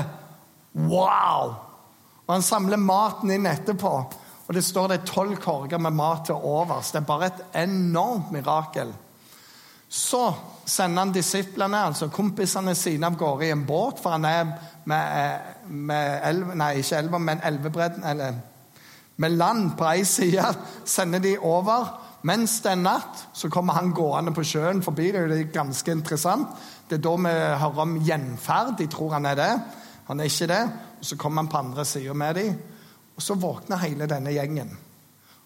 Wow! 0.74 1.54
Og 2.24 2.32
han 2.32 2.44
samler 2.44 2.80
maten 2.80 3.32
inn 3.34 3.46
etterpå. 3.46 3.94
Og 4.44 4.56
det 4.56 4.64
står 4.64 4.90
det 4.92 5.04
tolv 5.08 5.36
korger 5.40 5.80
med 5.80 5.96
mat 5.96 6.26
til 6.28 6.40
overs. 6.40 6.90
Det 6.92 7.00
er 7.00 7.08
bare 7.08 7.30
et 7.30 7.42
enormt 7.64 8.32
mirakel. 8.32 8.92
Så 9.88 10.24
sender 10.66 11.04
han 11.04 11.12
disiplene, 11.14 11.84
altså 11.86 12.08
kompisene 12.12 12.74
sine, 12.74 13.06
av 13.06 13.16
gårde 13.20 13.46
i 13.46 13.52
en 13.54 13.66
båt, 13.66 14.00
for 14.02 14.16
han 14.16 14.24
er 14.26 14.48
med, 14.90 15.52
med 15.68 16.18
elv, 16.28 16.54
nei, 16.58 16.72
ikke 16.80 16.98
elva, 16.98 17.20
men 17.22 17.44
elvebredden 17.44 18.04
eller 18.08 18.40
med 19.22 19.36
land 19.38 19.76
på 19.78 19.86
ei 19.92 20.02
side. 20.08 20.48
Sender 20.96 21.22
de 21.22 21.36
over. 21.38 21.92
Mens 22.25 22.57
det 22.64 22.71
er 22.73 22.81
natt, 22.81 23.26
så 23.37 23.50
kommer 23.52 23.76
han 23.76 23.93
gående 23.93 24.33
på 24.33 24.45
sjøen 24.49 24.81
forbi. 24.83 25.11
Det 25.12 25.25
er 25.25 25.50
ganske 25.52 25.93
interessant. 25.93 26.54
Det 26.88 26.97
er 26.97 27.02
da 27.04 27.16
vi 27.21 27.33
hører 27.61 27.83
om 27.85 27.99
gjenferd. 28.00 28.78
De 28.78 28.87
tror 28.88 29.12
han 29.19 29.28
er 29.28 29.37
det. 29.37 29.50
Han 30.09 30.21
er 30.21 30.31
ikke 30.31 30.49
det. 30.49 30.62
Og 31.00 31.04
Så 31.04 31.16
kommer 31.16 31.43
han 31.43 31.52
på 31.52 31.61
andre 31.61 31.85
sida 31.85 32.12
med 32.12 32.35
dem. 32.35 32.54
Og 33.16 33.23
så 33.23 33.35
våkner 33.35 33.76
hele 33.85 34.09
denne 34.09 34.33
gjengen. 34.33 34.73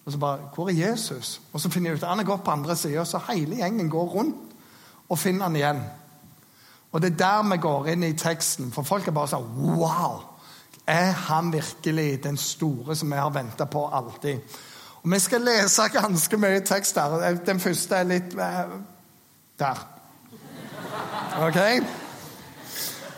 Og 0.05 0.11
så 0.11 0.17
bare 0.17 0.49
Hvor 0.55 0.69
er 0.69 0.73
Jesus? 0.73 1.41
Og 1.53 1.61
så 1.61 1.69
finner 1.69 1.89
de 1.89 1.95
ut 1.95 2.03
at 2.03 2.09
han 2.09 2.19
er 2.19 2.23
gått 2.23 2.43
på 2.43 2.51
andre 2.51 2.75
sida, 2.75 3.05
så 3.05 3.19
hele 3.29 3.55
gjengen 3.55 3.89
går 3.89 4.07
rundt 4.09 4.35
og 5.09 5.19
finner 5.19 5.43
han 5.43 5.55
igjen. 5.55 5.83
Og 6.91 7.01
det 7.01 7.11
er 7.11 7.17
der 7.17 7.49
vi 7.51 7.57
går 7.57 7.87
inn 7.87 8.03
i 8.03 8.13
teksten, 8.17 8.71
for 8.71 8.83
folk 8.83 9.07
er 9.07 9.11
bare 9.11 9.27
sånn 9.27 9.77
Wow! 9.77 10.21
Er 10.87 11.11
han 11.11 11.51
virkelig 11.53 12.23
den 12.23 12.37
store 12.37 12.95
som 12.95 13.11
vi 13.11 13.17
har 13.17 13.29
venta 13.29 13.65
på 13.65 13.83
alltid? 13.93 14.39
Og 15.03 15.11
Vi 15.13 15.19
skal 15.19 15.45
lese 15.47 15.87
ganske 15.93 16.37
mye 16.37 16.59
tekst 16.65 16.95
der. 16.95 17.39
Den 17.45 17.59
første 17.59 17.95
er 17.95 18.09
litt 18.09 18.35
eh, 18.35 18.75
Der. 19.59 19.79
OK? 21.39 21.59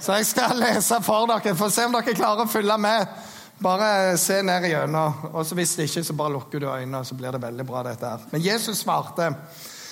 Så 0.01 0.15
jeg 0.17 0.25
skal 0.25 0.57
lese 0.57 0.97
for 1.05 1.27
dere, 1.29 1.53
for 1.57 1.69
å 1.69 1.73
se 1.73 1.85
om 1.85 1.93
dere 1.93 2.15
klarer 2.17 2.45
å 2.45 2.49
følge 2.49 2.77
med. 2.81 3.19
Bare 3.61 4.17
se 4.17 4.39
ned 4.41 4.65
igjennom. 4.65 5.27
Og 5.33 5.51
hvis 5.57 5.75
ikke, 5.83 6.01
så 6.03 6.15
bare 6.17 6.33
lukker 6.33 6.63
du 6.63 6.65
øynene, 6.69 7.03
så 7.05 7.17
blir 7.17 7.33
det 7.33 7.41
veldig 7.43 7.65
bra. 7.65 7.83
dette 7.85 8.09
her. 8.09 8.23
Men 8.31 8.41
Jesus 8.41 8.81
svarte. 8.81 9.29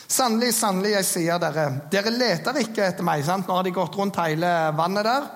Sannelig, 0.10 0.56
sannelig, 0.58 0.96
jeg 0.96 1.06
sier 1.06 1.38
dere, 1.38 1.68
dere 1.92 2.10
leter 2.10 2.58
ikke 2.64 2.88
etter 2.88 3.06
meg. 3.06 3.22
sant? 3.26 3.46
Nå 3.46 3.54
har 3.60 3.64
de 3.64 3.76
gått 3.76 3.98
rundt 3.98 4.18
hele 4.18 4.50
vannet 4.78 5.06
der. 5.06 5.30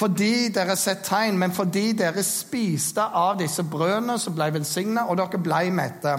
Fordi 0.00 0.48
dere 0.48 0.72
har 0.72 0.80
sett 0.80 1.02
tegn, 1.04 1.36
men 1.36 1.52
fordi 1.52 1.90
dere 1.98 2.22
spiste 2.24 3.04
av 3.04 3.34
disse 3.40 3.66
brødene 3.68 4.16
som 4.18 4.32
ble 4.36 4.46
velsigna, 4.54 5.04
og 5.10 5.18
dere 5.20 5.40
ble 5.44 5.66
mette. 5.76 6.14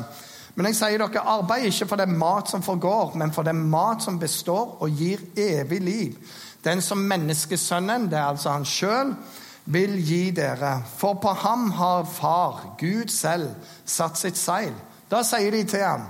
Men 0.54 0.68
jeg 0.70 0.78
sier 0.78 1.02
dere, 1.02 1.24
arbeid 1.34 1.66
ikke 1.70 1.88
for 1.90 2.02
den 2.02 2.14
mat 2.20 2.52
som 2.52 2.62
forgår, 2.62 3.16
men 3.18 3.34
for 3.34 3.48
den 3.48 3.64
mat 3.72 4.04
som 4.06 4.20
består 4.22 4.76
og 4.84 5.02
gir 5.02 5.24
evig 5.40 5.82
liv. 5.82 6.38
Den 6.62 6.84
som 6.86 7.02
menneskesønnen, 7.10 8.06
det 8.12 8.20
er 8.20 8.30
altså 8.30 8.54
han 8.54 8.68
sjøl, 8.70 9.16
vil 9.72 9.98
gi 10.06 10.30
dere. 10.36 10.76
For 10.98 11.18
på 11.22 11.34
ham 11.42 11.72
har 11.80 12.06
Far, 12.06 12.76
Gud 12.78 13.10
selv, 13.10 13.50
satt 13.86 14.20
sitt 14.20 14.38
seil. 14.38 14.74
Da 15.10 15.24
sier 15.26 15.52
de 15.58 15.66
til 15.66 15.86
ham, 15.86 16.06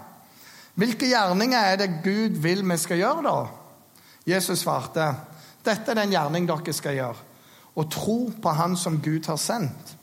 hvilke 0.75 1.07
gjerninger 1.07 1.71
er 1.71 1.79
det 1.79 1.89
Gud 2.03 2.41
vil 2.43 2.67
vi 2.67 2.77
skal 2.79 2.99
gjøre, 2.99 3.23
da? 3.25 3.39
Jesus 4.27 4.61
svarte, 4.61 5.07
dette 5.63 5.91
er 5.91 6.03
den 6.03 6.13
gjerning 6.13 6.47
dere 6.49 6.73
skal 6.75 6.99
gjøre. 6.99 7.30
Å 7.75 7.87
tro 7.87 8.31
på 8.41 8.53
Han 8.57 8.75
som 8.77 8.99
Gud 9.03 9.25
har 9.31 9.39
sendt. 9.39 9.95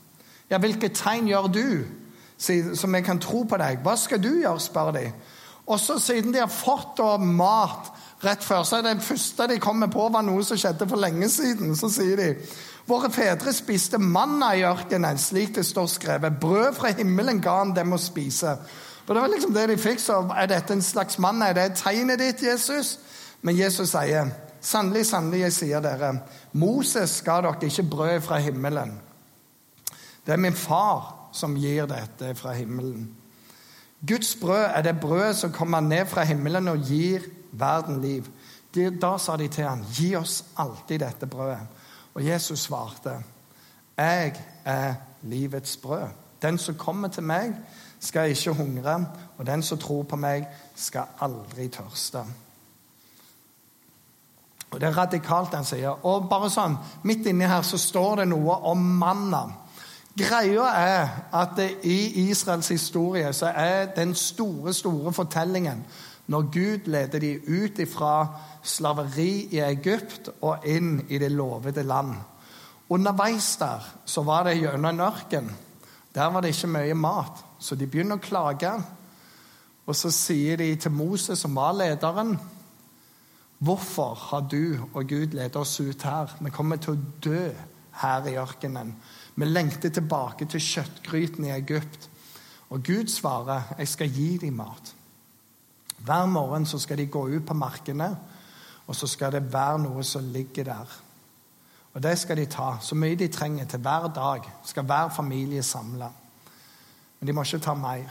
Ja, 0.49 0.57
hvilke 0.57 0.89
tegn 0.89 1.27
gjør 1.29 1.47
du, 1.53 1.67
som 2.39 2.95
jeg 2.95 3.05
kan 3.05 3.19
tro 3.21 3.43
på 3.45 3.59
deg? 3.61 3.83
Hva 3.85 3.93
skal 3.99 4.21
du 4.23 4.31
gjøre, 4.39 4.59
spør 4.63 4.91
de. 4.95 5.05
Også 5.69 5.99
siden 6.01 6.33
de 6.33 6.41
har 6.41 6.49
fått 6.49 6.97
mat 7.21 7.91
rett 8.23 8.43
før. 8.43 8.63
Så 8.63 8.79
er 8.79 8.87
det 8.87 9.05
første 9.05 9.47
de 9.47 9.59
kommer 9.61 9.91
på, 9.93 10.07
var 10.09 10.25
noe 10.25 10.43
som 10.43 10.57
skjedde 10.57 10.87
for 10.89 10.97
lenge 10.97 11.29
siden. 11.29 11.75
Så 11.77 11.91
sier 11.93 12.17
de 12.17 12.33
Våre 12.89 13.11
fedre 13.13 13.51
spiste 13.53 13.99
manna 14.01 14.47
i 14.57 14.63
ørkenen, 14.65 15.19
slik 15.21 15.51
det 15.53 15.65
står 15.67 15.85
skrevet. 15.93 16.39
Brød 16.41 16.73
fra 16.73 16.89
himmelen 16.97 17.37
ga 17.37 17.59
han 17.59 17.75
dem 17.75 17.93
å 17.93 17.99
spise. 18.01 18.55
Og 19.05 19.13
Det 19.13 19.21
var 19.21 19.29
liksom 19.29 19.53
det 19.53 19.67
de 19.69 19.77
fikk. 19.77 19.99
Så 20.01 20.15
er 20.33 20.49
dette 20.49 20.73
en 20.73 20.81
slags 20.81 21.19
manna? 21.21 21.49
Er 21.49 21.53
det 21.53 21.77
tegnet 21.77 22.17
ditt, 22.19 22.41
Jesus? 22.41 22.97
Men 23.41 23.57
Jesus 23.57 23.93
sier, 23.93 24.31
sannelig, 24.61 25.05
sannelig, 25.05 25.39
jeg 25.39 25.53
sier 25.53 25.83
dere, 25.83 26.13
Moses 26.53 27.21
ga 27.25 27.39
dere 27.41 27.69
ikke 27.69 27.87
brød 27.89 28.21
fra 28.21 28.39
himmelen. 28.43 28.97
Det 30.25 30.33
er 30.33 30.41
min 30.41 30.55
far 30.55 31.15
som 31.33 31.55
gir 31.57 31.87
dette 31.89 32.35
fra 32.35 32.53
himmelen. 32.53 33.07
Guds 34.07 34.35
brød 34.41 34.65
er 34.75 34.81
det 34.81 34.99
brød 34.99 35.33
som 35.33 35.51
kommer 35.51 35.79
ned 35.79 36.05
fra 36.05 36.23
himmelen 36.23 36.67
og 36.67 36.77
gir 36.87 37.25
verden 37.51 38.01
liv. 38.01 38.27
Da 38.75 39.17
sa 39.17 39.37
de 39.37 39.47
til 39.47 39.63
ham, 39.63 39.83
'Gi 39.83 40.15
oss 40.15 40.45
alltid 40.57 40.99
dette 40.99 41.27
brødet.' 41.27 41.67
Og 42.13 42.25
Jesus 42.25 42.59
svarte, 42.59 43.23
'Jeg 43.97 44.45
er 44.65 44.93
livets 45.21 45.77
brød.' 45.77 46.09
'Den 46.41 46.57
som 46.57 46.75
kommer 46.75 47.07
til 47.07 47.23
meg, 47.23 47.55
skal 47.99 48.29
ikke 48.29 48.51
hungre, 48.51 49.05
og 49.37 49.45
den 49.45 49.63
som 49.63 49.77
tror 49.77 50.03
på 50.03 50.15
meg, 50.15 50.47
skal 50.75 51.03
aldri 51.21 51.67
tørste.' 51.67 52.25
Og 54.71 54.79
Det 54.79 54.87
er 54.87 54.97
radikalt, 54.97 55.53
han 55.53 55.65
sier. 55.65 56.05
Og 56.05 56.29
bare 56.29 56.49
sånn, 56.49 56.77
Midt 57.03 57.25
inni 57.27 57.47
her 57.49 57.61
så 57.65 57.77
står 57.77 58.21
det 58.21 58.27
noe 58.29 58.59
om 58.69 58.83
manna. 58.99 59.47
Greia 60.19 60.67
er 60.75 61.09
at 61.33 61.59
i 61.87 62.27
Israels 62.29 62.67
historie 62.67 63.31
så 63.33 63.53
er 63.55 63.93
den 63.95 64.15
store, 64.15 64.73
store 64.73 65.13
fortellingen 65.13 65.83
når 66.29 66.49
Gud 66.53 66.89
leder 66.91 67.19
de 67.19 67.31
ut 67.47 67.79
fra 67.89 68.27
slaveri 68.61 69.47
i 69.55 69.61
Egypt 69.65 70.29
og 70.41 70.65
inn 70.67 70.99
i 71.09 71.17
det 71.17 71.31
lovede 71.31 71.83
land. 71.83 72.13
Underveis 72.89 73.55
der 73.57 73.85
så 74.05 74.21
var 74.25 74.43
det 74.45 74.59
gjennom 74.59 74.85
en 74.91 74.99
ørken. 75.07 75.49
Der 76.13 76.29
var 76.29 76.41
det 76.41 76.53
ikke 76.53 76.67
mye 76.67 76.93
mat, 76.93 77.43
så 77.59 77.75
de 77.75 77.87
begynner 77.87 78.17
å 78.17 78.23
klage. 78.23 78.71
Og 79.85 79.95
så 79.95 80.11
sier 80.13 80.57
de 80.57 80.69
til 80.75 80.91
Moses, 80.93 81.39
som 81.39 81.55
var 81.55 81.73
lederen, 81.73 82.35
Hvorfor 83.59 84.13
har 84.13 84.45
du 84.51 84.79
og 84.93 85.07
Gud 85.07 85.33
ledet 85.35 85.55
oss 85.55 85.79
ut 85.79 86.03
her? 86.03 86.37
Vi 86.39 86.49
kommer 86.49 86.79
til 86.79 86.95
å 86.95 87.01
dø 87.23 87.49
her 87.99 88.27
i 88.31 88.37
ørkenen. 88.39 88.93
Vi 89.35 89.45
lengter 89.45 89.91
tilbake 89.91 90.47
til 90.47 90.63
kjøttgryten 90.63 91.45
i 91.45 91.51
Egypt. 91.57 92.09
Og 92.69 92.83
Gud 92.83 93.07
svarer, 93.07 93.61
'Jeg 93.77 93.87
skal 93.87 94.09
gi 94.09 94.37
dem 94.37 94.59
mat'. 94.59 94.93
Hver 95.97 96.25
morgen 96.25 96.65
så 96.65 96.79
skal 96.79 96.97
de 96.97 97.05
gå 97.05 97.27
ut 97.27 97.45
på 97.45 97.53
markene, 97.53 98.17
og 98.87 98.95
så 98.95 99.07
skal 99.07 99.31
det 99.31 99.53
være 99.53 99.79
noe 99.79 100.03
som 100.03 100.23
ligger 100.23 100.63
der. 100.63 100.87
Og 101.93 102.03
det 102.03 102.19
skal 102.19 102.37
de 102.37 102.45
ta. 102.45 102.77
Så 102.81 102.95
mye 102.95 103.15
de 103.15 103.27
trenger 103.27 103.65
til 103.65 103.79
hver 103.79 104.07
dag. 104.15 104.41
Skal 104.63 104.83
hver 104.83 105.09
familie 105.09 105.63
samle. 105.63 106.09
Men 107.19 107.27
de 107.27 107.33
må 107.33 107.43
ikke 107.43 107.59
ta 107.59 107.73
mer. 107.73 108.09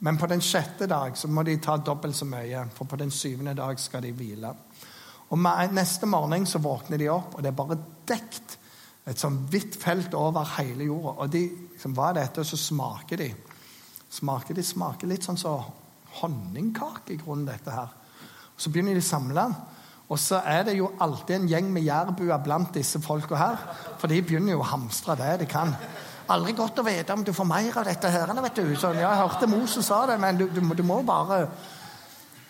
Men 0.00 0.18
på 0.18 0.26
den 0.26 0.40
sjette 0.40 0.86
dag 0.86 1.16
så 1.16 1.28
må 1.28 1.42
de 1.42 1.56
ta 1.56 1.76
dobbelt 1.76 2.16
så 2.16 2.24
mye, 2.24 2.64
for 2.74 2.84
på 2.84 2.96
den 2.96 3.10
syvende 3.10 3.54
dag 3.54 3.80
skal 3.80 4.02
de 4.02 4.12
hvile. 4.12 4.54
Og 5.28 5.72
Neste 5.74 6.08
morgen 6.08 6.46
så 6.48 6.60
våkner 6.62 6.98
de 7.00 7.10
opp, 7.12 7.36
og 7.36 7.42
det 7.44 7.50
er 7.50 7.58
bare 7.58 7.78
dekt 8.08 8.56
et 9.08 9.20
sånn 9.20 9.42
hvitt 9.48 9.76
felt 9.80 10.14
over 10.16 10.44
hele 10.58 10.88
jorda. 10.88 11.14
Og 11.24 11.32
de, 11.32 11.42
liksom, 11.72 11.94
hva 11.96 12.10
er 12.10 12.22
dette? 12.22 12.44
Så 12.44 12.58
smaker 12.60 13.20
de. 13.20 13.28
Smaker 14.12 14.56
de 14.56 14.64
smaker 14.64 15.08
litt 15.08 15.24
sånn 15.24 15.40
som 15.40 15.62
så 15.62 16.20
honningkake 16.20 17.14
i 17.14 17.20
grunnen, 17.20 17.48
dette 17.48 17.72
her. 17.72 17.92
Og 18.54 18.60
Så 18.60 18.72
begynner 18.72 18.96
de 18.96 19.04
å 19.04 19.08
samle. 19.08 19.44
Og 20.08 20.20
så 20.20 20.40
er 20.48 20.64
det 20.64 20.78
jo 20.78 20.90
alltid 21.04 21.34
en 21.36 21.48
gjeng 21.50 21.72
med 21.72 21.84
jærbuer 21.84 22.40
blant 22.44 22.72
disse 22.74 23.00
folka 23.04 23.36
her. 23.36 23.58
For 24.00 24.08
de 24.08 24.22
begynner 24.24 24.56
jo 24.56 24.62
å 24.64 24.70
hamstre 24.70 25.16
det 25.20 25.34
de 25.44 25.48
kan. 25.50 25.74
Aldri 26.32 26.54
godt 26.56 26.80
å 26.80 26.84
vite 26.84 27.12
om 27.12 27.24
du 27.24 27.32
får 27.36 27.48
mer 27.48 27.76
av 27.80 27.86
dette 27.88 28.10
her. 28.12 28.32
vet 28.32 28.56
du. 28.56 28.74
Så, 28.76 28.92
ja, 28.96 29.12
jeg 29.12 29.20
hørte 29.20 29.46
Moses 29.48 29.86
sa 29.86 30.06
det, 30.06 30.18
men 30.20 30.36
du, 30.36 30.48
du, 30.48 30.60
du 30.60 30.82
må 30.82 31.02
bare 31.02 31.46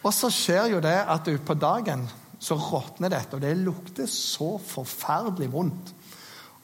Og 0.03 0.15
så 0.15 0.31
skjer 0.31 0.71
jo 0.73 0.81
det 0.81 0.97
at 1.11 1.27
du 1.27 1.39
på 1.39 1.55
dagen 1.55 2.07
så 2.39 2.55
råtner 2.55 3.11
dette, 3.11 3.35
og 3.37 3.43
det 3.43 3.57
lukter 3.59 4.07
så 4.11 4.55
forferdelig 4.63 5.51
vondt. 5.53 5.95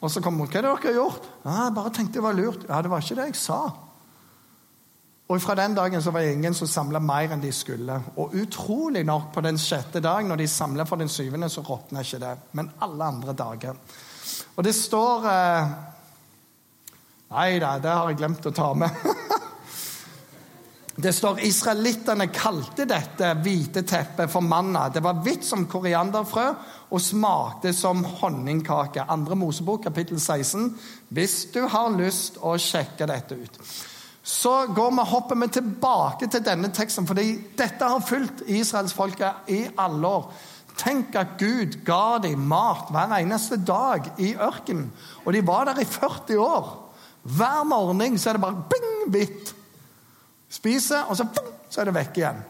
Og 0.01 0.11
så 0.11 0.21
kommer 0.21 0.45
hun. 0.45 0.49
'Hva 0.49 0.59
er 0.59 0.63
det 0.63 0.71
dere 0.71 0.93
har 0.93 1.01
gjort?' 1.01 1.29
Ja, 1.45 1.51
'Jeg 1.65 1.75
bare 1.75 1.91
tenkte 1.91 2.15
det 2.15 2.23
var 2.23 2.33
lurt.' 2.33 2.69
Ja, 2.69 2.83
det 2.83 2.91
var 2.91 3.01
ikke 3.01 3.15
det 3.15 3.27
jeg 3.27 3.37
sa. 3.37 3.71
Og 5.29 5.41
fra 5.41 5.55
den 5.55 5.75
dagen 5.75 6.03
så 6.03 6.11
var 6.11 6.21
det 6.21 6.33
ingen 6.33 6.55
som 6.55 6.69
samla 6.69 6.99
mer 7.01 7.33
enn 7.33 7.41
de 7.41 7.53
skulle. 7.53 7.97
Og 8.17 8.35
utrolig 8.35 9.05
nok, 9.05 9.33
på 9.33 9.41
den 9.41 9.59
sjette 9.59 10.01
dagen, 10.01 10.29
når 10.29 10.37
de 10.37 10.49
samla 10.49 10.85
for 10.85 10.97
den 10.97 11.09
syvende, 11.09 11.49
så 11.49 11.65
råtna 11.65 12.01
ikke 12.01 12.19
det. 12.19 12.39
Men 12.53 12.71
alle 12.81 13.05
andre 13.05 13.33
dager. 13.33 13.75
Og 14.57 14.65
det 14.65 14.75
står 14.75 15.27
eh... 15.31 15.75
Nei 17.35 17.59
da, 17.59 17.79
det 17.79 17.91
har 17.91 18.09
jeg 18.09 18.19
glemt 18.21 18.47
å 18.47 18.53
ta 18.55 18.75
med. 18.75 18.91
Det 20.95 21.11
står 21.11 21.41
israelittene 21.43 22.29
kalte 22.31 22.85
dette 22.87 23.33
hvite 23.43 23.83
teppet 23.83 24.31
for 24.31 24.47
manna. 24.47 24.87
Det 24.95 25.03
var 25.03 25.19
hvitt 25.25 25.43
som 25.43 25.65
korianderfrø 25.67 26.45
og 26.95 27.03
smakte 27.03 27.73
som 27.75 28.05
honningkake. 28.21 29.03
Andre 29.11 29.35
Mosebok, 29.35 29.83
kapittel 29.89 30.21
16. 30.21 30.69
Hvis 31.11 31.49
du 31.51 31.65
har 31.67 31.97
lyst 31.99 32.39
å 32.39 32.55
sjekke 32.63 33.09
dette 33.11 33.35
ut. 33.41 33.59
Så 34.23 34.53
går 34.77 34.95
vi, 34.95 35.07
hopper 35.11 35.41
vi 35.43 35.49
tilbake 35.57 36.29
til 36.31 36.45
denne 36.47 36.71
teksten, 36.73 37.09
fordi 37.11 37.27
dette 37.59 37.91
har 37.91 38.07
fulgt 38.07 38.45
israelsfolket 38.47 39.51
i 39.51 39.65
alle 39.75 40.15
år. 40.21 40.31
Tenk 40.79 41.19
at 41.19 41.35
Gud 41.43 41.81
ga 41.87 42.21
dem 42.23 42.47
mat 42.51 42.95
hver 42.95 43.19
eneste 43.19 43.59
dag 43.59 44.15
i 44.23 44.31
ørkenen. 44.39 44.89
Og 45.27 45.35
de 45.35 45.43
var 45.47 45.67
der 45.69 45.83
i 45.83 45.91
40 45.91 46.39
år. 46.39 46.73
Hver 47.35 47.67
morgen 47.67 48.19
så 48.19 48.31
er 48.31 48.39
det 48.39 48.47
bare 48.47 48.65
bing, 48.71 49.05
hvitt. 49.11 49.55
Spiser, 50.55 51.09
og 51.11 51.19
så, 51.19 51.27
så 51.71 51.83
er 51.83 51.91
det 51.91 51.97
vekk 51.97 52.21
igjen. 52.21 52.43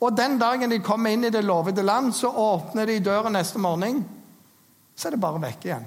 Og 0.00 0.16
den 0.16 0.38
dagen 0.40 0.72
de 0.72 0.80
kommer 0.82 1.12
inn 1.12 1.28
i 1.28 1.32
det 1.32 1.44
lovede 1.44 1.84
land, 1.84 2.12
så 2.16 2.32
åpner 2.32 2.88
de 2.88 3.02
døren 3.04 3.36
neste 3.36 3.60
morgen. 3.60 4.02
Så 4.96 5.08
er 5.08 5.14
det 5.14 5.22
bare 5.22 5.42
vekk 5.42 5.66
igjen. 5.68 5.86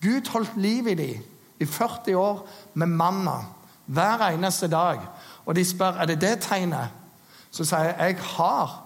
Gud 0.00 0.30
holdt 0.32 0.56
liv 0.56 0.88
i 0.88 0.96
dem 0.96 1.26
i 1.60 1.66
40 1.66 2.16
år 2.16 2.44
med 2.74 2.86
manna 2.86 3.36
hver 3.90 4.22
eneste 4.30 4.68
dag. 4.70 5.02
Og 5.44 5.56
de 5.56 5.64
spør 5.64 5.98
er 6.00 6.08
det 6.08 6.20
det 6.22 6.36
tegnet. 6.46 6.94
Så 7.50 7.66
sier 7.66 7.90
jeg 7.90 7.96
jeg 7.98 8.22
har 8.36 8.76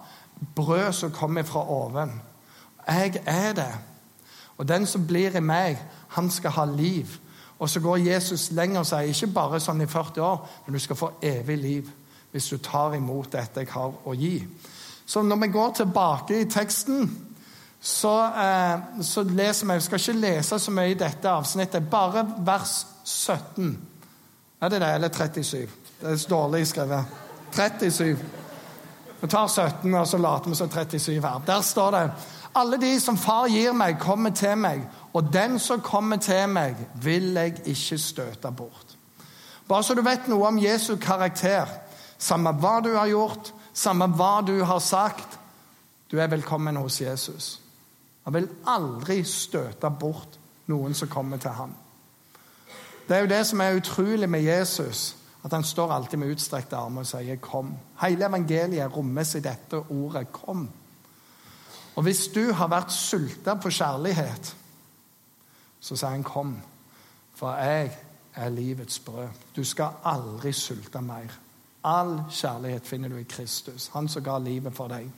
brød 0.55 0.91
som 0.93 1.11
kommer 1.11 1.43
fra 1.43 1.61
oven. 1.69 2.11
Jeg 2.87 3.21
er 3.25 3.53
det. 3.53 3.73
Og 4.57 4.67
den 4.67 4.85
som 4.85 5.07
blir 5.07 5.35
i 5.35 5.43
meg, 5.43 5.79
han 6.07 6.29
skal 6.31 6.51
ha 6.51 6.65
liv. 6.65 7.19
Og 7.59 7.69
så 7.69 7.79
går 7.79 7.97
Jesus 7.97 8.49
lenger 8.51 8.79
og 8.79 8.87
sier 8.89 9.11
ikke 9.11 9.33
bare 9.33 9.59
sånn 9.63 9.81
i 9.81 9.87
40 9.87 10.21
år, 10.21 10.41
men 10.65 10.75
du 10.75 10.79
skal 10.83 10.99
få 10.99 11.11
evig 11.23 11.57
liv 11.57 11.91
hvis 12.35 12.49
du 12.51 12.57
tar 12.59 12.97
imot 12.97 13.31
dette 13.31 13.63
jeg 13.63 13.71
har 13.71 13.93
å 14.03 14.13
gi. 14.13 14.35
Så 15.05 15.21
når 15.23 15.39
vi 15.45 15.47
går 15.53 15.71
tilbake 15.77 16.41
i 16.41 16.49
teksten, 16.51 17.05
så, 17.79 18.15
eh, 18.25 19.01
så 19.01 19.23
leser 19.23 19.67
vi 19.67 19.73
Jeg 19.73 19.81
skal 19.81 19.99
ikke 19.99 20.19
lese 20.19 20.59
så 20.59 20.71
mye 20.71 20.91
i 20.91 20.99
dette 20.99 21.29
avsnittet, 21.29 21.89
bare 21.89 22.25
vers 22.37 22.85
17. 23.03 23.77
Er 24.61 24.69
det 24.69 24.81
det, 24.81 24.93
eller 24.93 25.09
37? 25.09 25.69
Det 26.01 26.11
er 26.11 26.15
så 26.15 26.29
dårlig 26.29 26.67
skrevet. 26.67 27.05
37. 27.51 28.17
Vi 29.21 29.27
tar 29.27 29.47
17, 29.47 29.93
og 29.93 30.07
så 30.07 30.17
later 30.17 30.49
vi 30.49 30.55
som 30.55 30.69
37 30.69 31.21
her. 31.21 31.41
Der 31.47 31.61
står 31.61 31.91
det 31.91 32.11
alle 32.55 32.77
de 32.77 32.99
som 32.99 33.17
far 33.17 33.47
gir 33.51 33.73
meg, 33.75 33.99
kommer 33.99 34.31
til 34.35 34.57
meg, 34.57 34.85
og 35.13 35.33
den 35.33 35.59
som 35.59 35.81
kommer 35.83 36.17
til 36.17 36.47
meg, 36.49 36.79
vil 37.03 37.33
jeg 37.35 37.59
ikke 37.65 37.97
støte 37.97 38.51
bort. 38.51 38.97
Bare 39.67 39.83
så 39.83 39.95
du 39.97 40.01
vet 40.05 40.27
noe 40.29 40.47
om 40.47 40.59
Jesu 40.61 40.95
karakter. 41.01 41.69
Samme 42.17 42.53
hva 42.61 42.79
du 42.83 42.93
har 42.95 43.09
gjort, 43.11 43.51
samme 43.73 44.07
hva 44.07 44.39
du 44.45 44.55
har 44.63 44.79
sagt, 44.79 45.39
du 46.11 46.19
er 46.21 46.31
velkommen 46.31 46.77
hos 46.77 47.01
Jesus. 47.01 47.59
Han 48.23 48.33
vil 48.33 48.47
aldri 48.71 49.23
støte 49.27 49.89
bort 49.89 50.39
noen 50.71 50.95
som 50.97 51.09
kommer 51.11 51.41
til 51.41 51.51
ham. 51.57 51.73
Det 53.07 53.17
er 53.17 53.25
jo 53.25 53.29
det 53.29 53.43
som 53.45 53.61
er 53.61 53.77
utrolig 53.77 54.29
med 54.29 54.41
Jesus, 54.41 55.15
at 55.43 55.53
han 55.53 55.63
står 55.63 55.91
alltid 55.93 56.19
med 56.19 56.31
utstrekte 56.33 56.77
armer 56.77 57.01
og 57.01 57.07
sier 57.07 57.35
'kom'. 57.35 57.77
Hele 58.01 58.25
evangeliet 58.25 58.95
rommes 58.95 59.35
i 59.35 59.39
dette 59.39 59.77
ordet 59.89 60.27
'kom'. 60.31 60.67
Og 61.95 62.03
hvis 62.03 62.27
du 62.27 62.51
har 62.53 62.67
vært 62.67 62.91
sulta 62.91 63.55
på 63.55 63.71
kjærlighet, 63.71 64.55
så 65.79 65.95
sier 65.95 66.09
han 66.09 66.23
'kom', 66.23 66.61
for 67.35 67.55
jeg 67.55 67.97
er 68.35 68.49
livets 68.49 68.99
brød. 68.99 69.27
Du 69.55 69.63
skal 69.63 69.89
aldri 70.03 70.51
sulte 70.51 71.01
mer. 71.01 71.31
All 71.83 72.23
kjærlighet 72.31 72.87
finner 72.87 73.09
du 73.09 73.15
i 73.15 73.23
Kristus, 73.23 73.89
han 73.93 74.07
som 74.07 74.23
ga 74.23 74.37
livet 74.37 74.75
for 74.75 74.87
deg. 74.87 75.11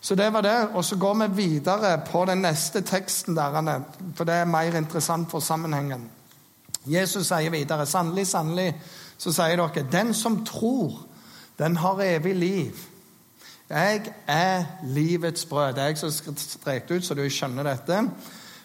Så 0.00 0.14
det 0.14 0.32
var 0.32 0.40
det. 0.40 0.68
Og 0.74 0.84
så 0.84 0.96
går 0.96 1.14
vi 1.14 1.42
videre 1.42 2.00
på 2.06 2.24
den 2.24 2.38
neste 2.38 2.80
teksten, 2.80 3.36
der, 3.36 3.82
for 4.14 4.24
det 4.24 4.34
er 4.34 4.44
mer 4.44 4.76
interessant 4.76 5.30
for 5.30 5.40
sammenhengen. 5.40 6.10
Jesus 6.86 7.26
sier 7.26 7.50
videre, 7.50 7.86
sannelig, 7.86 8.26
sannelig, 8.26 8.74
så 9.18 9.32
sier 9.32 9.56
dere, 9.56 9.86
den 9.92 10.14
som 10.14 10.44
tror, 10.44 11.02
den 11.58 11.76
har 11.76 12.00
evig 12.00 12.34
liv. 12.36 12.86
Jeg 13.70 14.12
er 14.26 14.64
livets 14.82 15.44
brød. 15.44 15.74
Det 15.74 15.82
er 15.82 15.86
jeg 15.86 15.98
som 15.98 16.10
strekte 16.10 16.42
strekt 16.42 16.90
ut, 16.90 17.04
så 17.04 17.14
du 17.14 17.22
skjønner 17.30 17.68
dette. 17.68 18.00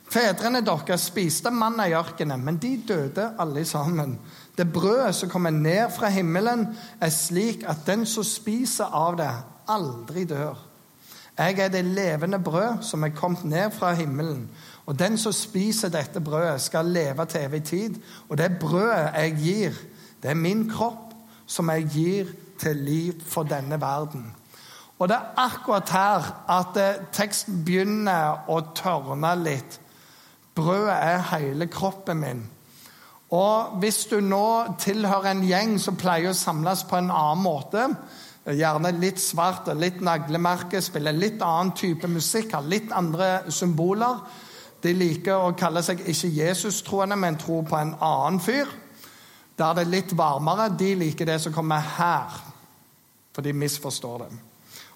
Fedrene 0.09 0.63
deres 0.65 1.09
spiste 1.11 1.51
manna 1.53 1.85
i 1.85 1.93
ørkenen, 1.93 2.41
men 2.41 2.57
de 2.57 2.71
døde 2.87 3.27
alle 3.39 3.65
sammen. 3.65 4.15
Det 4.57 4.73
brødet 4.73 5.15
som 5.15 5.29
kommer 5.29 5.49
ned 5.49 5.91
fra 5.93 6.09
himmelen, 6.09 6.67
er 7.01 7.09
slik 7.13 7.63
at 7.67 7.85
den 7.85 8.05
som 8.05 8.23
spiser 8.25 8.89
av 8.93 9.17
det, 9.19 9.29
aldri 9.69 10.23
dør. 10.25 10.57
Jeg 11.37 11.59
er 11.59 11.69
det 11.69 11.85
levende 11.85 12.39
brød 12.39 12.81
som 12.81 13.03
er 13.03 13.13
kommet 13.13 13.45
ned 13.45 13.71
fra 13.71 13.93
himmelen. 13.93 14.49
Og 14.85 14.99
den 14.99 15.17
som 15.17 15.33
spiser 15.33 15.89
dette 15.89 16.21
brødet, 16.21 16.61
skal 16.61 16.85
leve 16.85 17.25
til 17.25 17.41
evig 17.41 17.63
tid. 17.63 17.99
Og 18.29 18.37
det 18.37 18.57
brødet 18.59 19.11
jeg 19.15 19.37
gir, 19.37 19.77
det 20.23 20.29
er 20.29 20.39
min 20.39 20.69
kropp, 20.69 21.13
som 21.45 21.69
jeg 21.69 21.87
gir 21.93 22.33
til 22.59 22.75
liv 22.75 23.21
for 23.21 23.43
denne 23.43 23.81
verden. 23.81 24.31
Og 24.99 25.09
det 25.11 25.15
er 25.15 25.39
akkurat 25.43 25.89
her 25.91 26.27
at 26.51 26.77
eh, 26.79 27.01
teksten 27.15 27.63
begynner 27.67 28.45
å 28.47 28.61
tørne 28.77 29.33
litt. 29.41 29.79
Brødet 30.55 30.95
er 30.95 31.25
hele 31.33 31.67
kroppen 31.67 32.21
min. 32.21 32.45
Og 33.35 33.75
hvis 33.81 34.05
du 34.07 34.21
nå 34.23 34.77
tilhører 34.79 35.33
en 35.33 35.43
gjeng 35.43 35.75
som 35.81 35.97
pleier 35.99 36.31
å 36.31 36.37
samles 36.37 36.85
på 36.87 36.95
en 37.01 37.11
annen 37.11 37.43
måte, 37.43 37.89
gjerne 38.45 38.93
litt 39.01 39.19
svart 39.19 39.67
og 39.73 39.81
litt 39.81 39.99
naglemerke, 40.05 40.79
spiller 40.81 41.17
litt 41.17 41.43
annen 41.43 41.73
type 41.75 42.07
musikk, 42.07 42.53
har 42.53 42.67
litt 42.69 42.93
andre 42.93 43.51
symboler 43.51 44.21
De 44.85 44.91
liker 44.93 45.41
å 45.41 45.55
kalle 45.57 45.81
seg 45.81 46.03
ikke 46.05 46.29
Jesus-troende, 46.29 47.15
men 47.17 47.39
tror 47.41 47.63
på 47.65 47.77
en 47.79 47.95
annen 48.05 48.37
fyr. 48.39 48.69
Der 49.57 49.73
det 49.73 49.81
er 49.81 49.89
litt 49.89 50.11
varmere. 50.13 50.67
De 50.77 50.91
liker 50.99 51.25
det 51.25 51.39
som 51.41 51.53
kommer 51.55 51.81
her, 51.95 52.35
for 53.33 53.41
de 53.41 53.55
misforstår 53.55 54.27
det. 54.27 54.29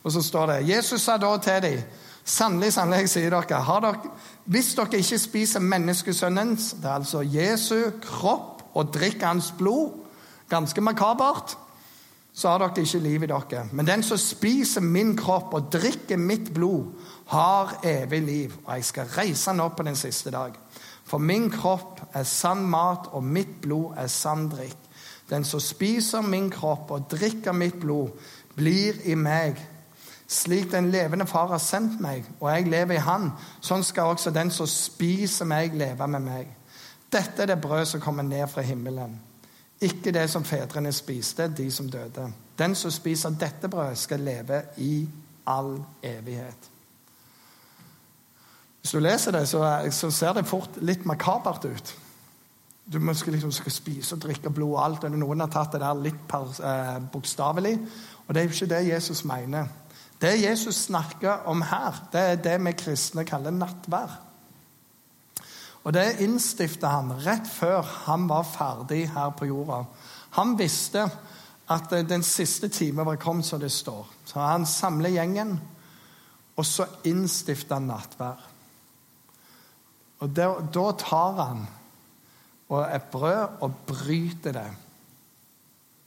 Og 0.04 0.12
så 0.12 0.22
står 0.24 0.54
det 0.54 0.70
Jesus 0.70 1.02
sa 1.02 1.18
da 1.18 1.36
til 1.38 1.62
dem 1.66 1.82
Sannelig, 2.30 2.74
sannelig, 2.76 3.08
sier 3.10 3.32
dere, 3.34 3.58
dere, 3.82 4.12
hvis 4.46 4.76
dere 4.78 5.00
ikke 5.02 5.18
spiser 5.18 5.64
menneskesønnens, 5.66 6.76
det 6.78 6.86
er 6.86 7.00
altså 7.00 7.24
Jesu 7.26 7.90
kropp, 8.04 8.60
og 8.78 8.92
drikker 8.94 9.26
hans 9.32 9.48
blod, 9.58 9.96
ganske 10.50 10.82
makabert, 10.82 11.56
så 12.34 12.52
har 12.52 12.62
dere 12.62 12.84
ikke 12.86 13.02
liv 13.02 13.26
i 13.26 13.30
dere. 13.32 13.64
Men 13.72 13.88
den 13.88 14.04
som 14.06 14.20
spiser 14.22 14.86
min 14.86 15.16
kropp 15.18 15.56
og 15.58 15.72
drikker 15.74 16.22
mitt 16.22 16.54
blod, 16.54 16.92
har 17.34 17.80
evig 17.84 18.22
liv, 18.22 18.54
og 18.66 18.76
jeg 18.76 18.86
skal 18.86 19.10
reise 19.18 19.50
han 19.50 19.64
opp 19.66 19.80
på 19.80 19.88
den 19.90 19.98
siste 19.98 20.32
dag. 20.32 20.54
For 21.10 21.18
min 21.18 21.50
kropp 21.50 22.04
er 22.14 22.30
sann 22.30 22.62
mat, 22.70 23.10
og 23.12 23.26
mitt 23.26 23.58
blod 23.62 23.98
er 23.98 24.08
sann 24.08 24.52
drikk. 24.54 24.78
Den 25.30 25.44
som 25.46 25.62
spiser 25.62 26.22
min 26.22 26.50
kropp 26.54 26.92
og 26.94 27.10
drikker 27.10 27.58
mitt 27.58 27.82
blod, 27.82 28.14
blir 28.56 29.02
i 29.06 29.18
meg 29.18 29.58
slik 30.30 30.72
den 30.72 30.92
levende 30.92 31.26
far 31.28 31.48
har 31.50 31.62
sendt 31.64 31.98
meg, 32.02 32.28
og 32.40 32.52
jeg 32.54 32.70
lever 32.70 33.00
i 33.00 33.06
Han, 33.06 33.32
sånn 33.66 33.84
skal 33.84 34.14
også 34.14 34.30
den 34.34 34.52
som 34.54 34.68
spiser 34.70 35.50
meg, 35.50 35.74
leve 35.74 36.08
med 36.08 36.22
meg. 36.22 36.52
Dette 37.10 37.42
er 37.42 37.50
det 37.50 37.62
brød 37.62 37.86
som 37.90 38.02
kommer 38.02 38.24
ned 38.24 38.46
fra 38.48 38.62
himmelen. 38.62 39.16
Ikke 39.82 40.12
det 40.14 40.28
som 40.30 40.44
fedrene 40.46 40.92
spiste, 40.94 41.48
de 41.58 41.72
som 41.72 41.90
døde. 41.90 42.28
Den 42.60 42.76
som 42.76 42.92
spiser 42.92 43.34
dette 43.40 43.70
brødet, 43.72 43.98
skal 43.98 44.20
leve 44.20 44.62
i 44.78 45.08
all 45.48 45.80
evighet. 46.04 46.70
Hvis 48.82 48.92
du 48.92 49.00
leser 49.00 49.32
det, 49.32 49.48
så, 49.48 49.64
så 49.92 50.12
ser 50.12 50.34
det 50.38 50.48
fort 50.48 50.78
litt 50.82 51.06
makabert 51.06 51.66
ut. 51.66 51.96
du 52.86 53.14
skal, 53.14 53.34
liksom, 53.34 53.52
skal 53.52 53.72
spise 53.72 54.16
og 54.16 54.22
drikke 54.22 54.50
blod 54.50 54.72
og 54.72 54.86
alt. 54.86 55.04
og 55.04 55.12
Noen 55.12 55.40
har 55.40 55.48
tatt 55.48 55.74
det 55.74 55.82
der 55.82 56.04
litt 56.04 56.34
eh, 56.64 57.02
bokstavelig. 57.12 57.80
Og 58.28 58.36
det 58.36 58.42
er 58.42 58.48
jo 58.48 58.54
ikke 58.54 58.76
det 58.76 58.88
Jesus 58.88 59.26
mener. 59.26 59.68
Det 60.22 60.42
Jesus 60.42 60.76
snakker 60.76 61.46
om 61.48 61.62
her, 61.62 61.96
det 62.12 62.22
er 62.22 62.42
det 62.44 62.58
vi 62.66 62.74
kristne 62.76 63.24
kaller 63.28 63.56
nattvær. 63.56 64.18
Og 65.88 65.94
det 65.96 66.20
innstifta 66.20 66.92
han 66.92 67.14
rett 67.24 67.48
før 67.48 67.86
han 68.06 68.28
var 68.30 68.44
ferdig 68.44 69.06
her 69.14 69.32
på 69.32 69.48
jorda. 69.48 69.86
Han 70.36 70.58
visste 70.60 71.06
at 71.70 71.94
den 72.10 72.24
siste 72.24 72.68
time 72.68 73.06
var 73.06 73.16
kommet, 73.16 73.46
som 73.46 73.62
det 73.62 73.72
står. 73.72 74.08
Så 74.26 74.40
han 74.40 74.66
samler 74.66 75.14
gjengen, 75.16 75.56
og 76.58 76.66
så 76.66 76.86
innstifter 77.08 77.80
han 77.80 77.88
nattvær. 77.88 78.46
Og 80.20 80.36
da, 80.36 80.52
da 80.74 80.86
tar 81.00 81.38
han 81.40 81.68
et 82.70 83.04
brød 83.12 83.62
og 83.64 83.76
bryter 83.88 84.52
det. 84.52 84.70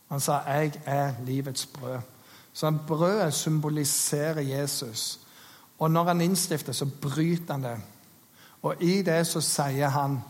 Han 0.09 0.21
sa 0.21 0.43
'Jeg 0.47 0.83
er 0.85 1.15
livets 1.25 1.67
brød'. 1.67 2.12
Så 2.53 2.71
brødet 2.87 3.35
symboliserer 3.35 4.41
Jesus. 4.41 5.21
Og 5.79 5.91
når 5.91 6.05
han 6.05 6.21
innstifter, 6.21 6.73
så 6.73 6.87
bryter 6.87 7.53
han 7.53 7.63
det. 7.63 7.79
Og 8.63 8.83
i 8.83 9.03
det 9.03 9.27
så 9.27 9.41
sier 9.41 9.89
han 9.89 10.21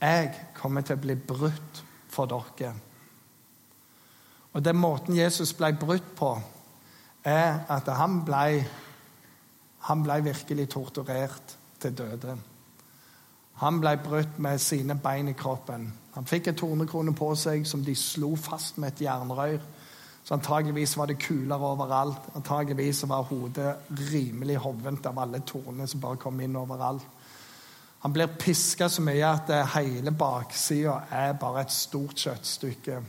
'Jeg 0.00 0.34
kommer 0.54 0.80
til 0.80 0.96
å 0.96 1.00
bli 1.00 1.14
brutt 1.14 1.84
for 2.08 2.26
dere'. 2.26 2.74
Og 4.52 4.64
den 4.64 4.76
måten 4.76 5.16
Jesus 5.16 5.52
ble 5.52 5.76
brutt 5.80 6.16
på, 6.16 6.42
er 7.24 7.58
at 7.68 7.88
han 7.88 8.24
ble, 8.24 8.66
han 9.78 10.02
ble 10.02 10.24
virkelig 10.24 10.68
torturert 10.68 11.56
til 11.80 11.98
døde. 11.98 12.38
Han 13.60 13.80
ble 13.80 13.98
brutt 14.04 14.38
med 14.38 14.58
sine 14.58 14.94
bein 14.98 15.28
i 15.28 15.32
kroppen. 15.32 15.92
Han 16.14 16.26
fikk 16.26 16.48
en 16.48 16.56
tornekrone 16.56 17.14
på 17.14 17.34
seg 17.36 17.66
som 17.68 17.84
de 17.84 17.94
slo 17.94 18.32
fast 18.36 18.78
med 18.78 18.92
et 18.92 19.02
jernrør. 19.04 19.60
Så 20.30 20.36
antageligvis 20.36 20.92
var 20.94 21.08
det 21.10 21.16
kuler 21.18 21.58
overalt. 21.58 22.28
Antageligvis 22.38 23.08
var 23.08 23.22
hodet 23.26 23.72
rimelig 23.90 24.60
hovent 24.62 25.08
av 25.10 25.18
alle 25.18 25.40
tornene 25.42 25.88
som 25.90 26.00
bare 26.04 26.20
kom 26.22 26.38
inn 26.40 26.54
overalt. 26.54 27.02
Han 28.04 28.14
blir 28.14 28.30
piska 28.38 28.86
så 28.88 29.02
mye 29.02 29.26
at 29.26 29.50
hele 29.74 30.14
baksida 30.14 31.00
er 31.10 31.34
bare 31.34 31.66
et 31.66 31.74
stort 31.74 32.14
kjøttstykke. 32.14 33.00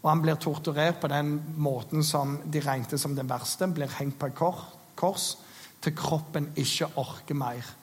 Og 0.00 0.08
han 0.08 0.24
blir 0.24 0.40
torturert 0.40 1.04
på 1.04 1.12
den 1.12 1.36
måten 1.60 2.00
som 2.00 2.38
de 2.48 2.64
regnet 2.64 2.96
som 2.96 3.12
den 3.12 3.28
verste. 3.28 3.68
Han 3.68 3.76
blir 3.76 3.92
hengt 4.00 4.16
på 4.18 4.32
et 4.32 4.40
kors 4.96 5.34
til 5.84 5.92
kroppen 6.00 6.48
ikke 6.56 6.94
orker 6.96 7.42
mer. 7.44 7.74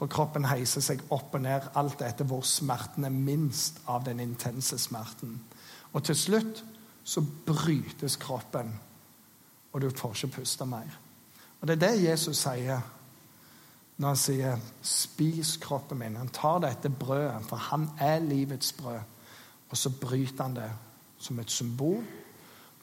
For 0.00 0.08
kroppen 0.08 0.48
heiser 0.48 0.80
seg 0.80 1.04
opp 1.12 1.36
og 1.36 1.44
ned 1.44 1.74
alt 1.76 2.00
etter 2.00 2.24
hvor 2.24 2.40
smerten 2.48 3.04
er 3.04 3.12
minst 3.12 3.84
av 3.84 4.08
den 4.08 4.24
intense 4.24 4.80
smerten. 4.80 5.42
Og 5.92 6.08
til 6.08 6.16
slutt 6.16 6.70
så 7.04 7.22
brytes 7.46 8.16
kroppen, 8.16 8.80
og 9.72 9.80
du 9.82 9.90
får 9.90 10.14
ikke 10.14 10.40
puste 10.40 10.66
mer. 10.66 11.00
Og 11.60 11.68
Det 11.68 11.74
er 11.82 11.88
det 11.88 12.04
Jesus 12.04 12.36
sier 12.36 12.80
når 13.96 14.08
han 14.08 14.16
sier 14.16 14.56
'spis 14.82 15.56
kroppen 15.56 16.02
min'. 16.02 16.18
Han 16.18 16.28
tar 16.28 16.58
dette 16.58 16.90
brødet, 16.90 17.46
for 17.48 17.56
han 17.56 17.90
er 17.98 18.18
livets 18.18 18.72
brød, 18.72 19.00
og 19.70 19.76
så 19.76 19.90
bryter 19.90 20.42
han 20.42 20.56
det 20.56 20.72
som 21.18 21.38
et 21.38 21.50
symbol 21.50 22.04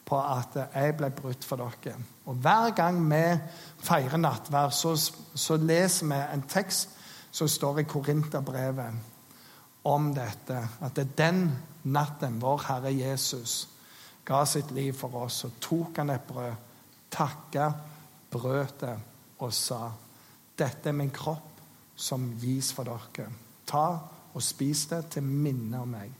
på 0.04 0.20
at 0.20 0.68
jeg 0.74 0.96
ble 0.96 1.10
brutt 1.10 1.44
for 1.44 1.56
dere. 1.56 1.96
Og 2.26 2.34
Hver 2.34 2.70
gang 2.70 3.10
vi 3.10 3.38
feirer 3.78 4.16
nattvær, 4.16 4.68
så, 4.68 5.12
så 5.34 5.56
leser 5.56 6.06
vi 6.06 6.34
en 6.34 6.42
tekst 6.48 6.88
som 7.30 7.48
står 7.48 7.78
i 7.78 7.82
Korinterbrevet 7.82 8.94
om 9.84 10.14
dette. 10.14 10.68
At 10.80 10.96
det 10.96 11.06
er 11.06 11.30
den 11.30 11.58
natten 11.84 12.42
vår 12.42 12.64
Herre 12.68 12.92
Jesus 12.98 13.68
ga 14.24 14.44
sitt 14.46 14.70
liv 14.70 14.92
for 14.96 15.24
oss, 15.24 15.42
så 15.42 15.50
tok 15.60 15.98
han 15.98 16.12
et 16.14 16.26
brød, 16.26 16.68
takka, 17.12 17.72
brøt 18.32 18.80
det 18.80 18.96
og 19.42 19.52
sa 19.54 19.90
dette 20.58 20.90
er 20.90 20.96
min 20.96 21.10
kropp 21.10 21.60
som 21.96 22.28
gis 22.40 22.70
for 22.74 22.86
dere. 22.86 23.28
Ta 23.66 23.86
og 24.32 24.44
spis 24.44 24.86
det 24.90 25.02
til 25.16 25.26
minne 25.26 25.80
om 25.82 25.92
meg. 25.92 26.12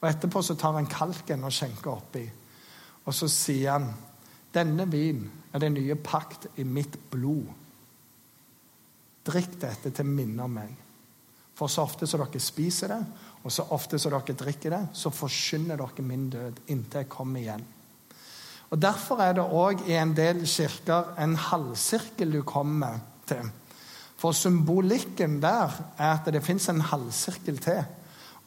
Og 0.00 0.08
Etterpå 0.08 0.42
så 0.44 0.56
tar 0.60 0.76
han 0.76 0.88
kalken 0.90 1.46
og 1.46 1.52
skjenker 1.54 1.90
oppi. 1.94 2.24
Og 3.04 3.14
så 3.16 3.28
sier 3.32 3.74
han 3.74 3.88
denne 4.54 4.86
vin 4.90 5.24
er 5.54 5.62
den 5.62 5.74
nye 5.78 5.96
pakt 5.98 6.46
i 6.60 6.64
mitt 6.68 6.96
blod. 7.10 7.48
Drikk 9.24 9.56
dette 9.62 9.90
til 9.90 10.06
minne 10.06 10.44
om 10.44 10.58
meg. 10.60 10.74
For 11.54 11.70
så 11.70 11.86
ofte 11.86 12.06
som 12.10 12.22
dere 12.22 12.42
spiser 12.42 12.92
det, 12.92 13.00
og 13.44 13.52
så 13.52 13.66
ofte 13.76 13.98
som 14.00 14.14
dere 14.14 14.36
drikker 14.40 14.72
det, 14.72 14.82
så 14.96 15.12
forsyner 15.12 15.76
dere 15.76 16.04
min 16.06 16.30
død 16.32 16.62
inntil 16.72 17.02
jeg 17.02 17.10
kommer 17.12 17.40
igjen. 17.40 17.64
Og 18.70 18.80
Derfor 18.82 19.20
er 19.22 19.36
det 19.36 19.44
òg 19.44 19.84
i 19.86 19.98
en 20.00 20.14
del 20.16 20.40
kirker 20.48 21.12
en 21.20 21.36
halvsirkel 21.36 22.32
du 22.32 22.40
kommer 22.42 23.02
til. 23.28 23.50
For 24.16 24.32
symbolikken 24.32 25.36
der 25.42 25.74
er 25.98 26.14
at 26.14 26.32
det 26.32 26.42
fins 26.42 26.68
en 26.72 26.80
halvsirkel 26.80 27.60
til. 27.60 27.84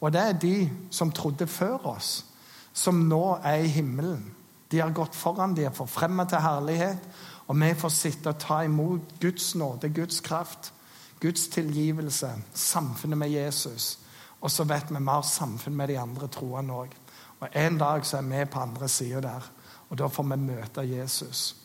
Og 0.00 0.12
det 0.12 0.20
er 0.20 0.32
de 0.32 0.70
som 0.90 1.12
trodde 1.12 1.46
før 1.46 1.86
oss, 1.94 2.24
som 2.72 3.06
nå 3.08 3.38
er 3.42 3.62
i 3.62 3.70
himmelen. 3.70 4.34
De 4.70 4.80
har 4.82 4.92
gått 4.94 5.16
foran, 5.16 5.54
de 5.56 5.64
er 5.64 5.74
forfremmet 5.74 6.28
til 6.28 6.42
herlighet. 6.42 7.06
Og 7.48 7.56
vi 7.56 7.70
får 7.74 7.94
sitte 7.94 8.28
og 8.28 8.38
ta 8.42 8.60
imot 8.66 9.14
Guds 9.22 9.54
nåde, 9.54 9.88
Guds 9.88 10.20
kraft, 10.20 10.72
Guds 11.20 11.48
tilgivelse, 11.48 12.28
samfunnet 12.54 13.18
med 13.18 13.30
Jesus. 13.30 13.98
Og 14.40 14.50
så 14.50 14.64
vet 14.64 14.90
vi 14.90 15.00
mer 15.02 15.22
samfunn 15.26 15.76
med 15.76 15.88
de 15.88 15.98
andre 15.98 16.28
troende 16.28 16.74
òg. 16.74 16.94
Og 17.40 17.48
en 17.54 17.78
dag 17.78 18.06
så 18.06 18.18
er 18.18 18.28
vi 18.28 18.44
på 18.50 18.60
andre 18.60 18.88
sida 18.88 19.20
der, 19.20 19.50
og 19.88 19.98
da 19.98 20.06
får 20.06 20.22
vi 20.22 20.36
møte 20.36 20.80
Jesus. 20.80 21.56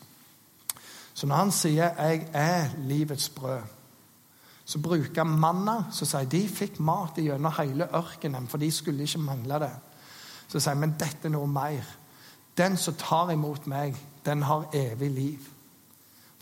Så 1.14 1.26
når 1.26 1.36
han 1.36 1.50
sier 1.50 1.90
'Jeg 1.94 2.28
er 2.32 2.70
livets 2.78 3.28
brød', 3.28 3.62
så 4.64 4.78
bruker 4.78 5.24
han 5.24 5.38
manna. 5.38 5.84
Så 5.92 6.04
sier 6.04 6.24
de 6.24 6.48
fikk 6.48 6.80
mat 6.80 7.16
gjennom 7.16 7.52
hele 7.58 7.88
ørkenen, 7.94 8.48
for 8.48 8.58
de 8.58 8.70
skulle 8.70 9.02
ikke 9.02 9.18
mangle 9.18 9.54
det. 9.54 9.72
Så 10.48 10.60
sier 10.60 10.74
han, 10.74 10.80
men 10.80 10.96
dette 10.98 11.24
er 11.24 11.28
noe 11.28 11.46
mer. 11.46 11.84
Den 12.56 12.76
som 12.76 12.94
tar 12.94 13.30
imot 13.30 13.66
meg, 13.66 13.96
den 14.24 14.42
har 14.42 14.70
evig 14.72 15.10
liv 15.10 15.50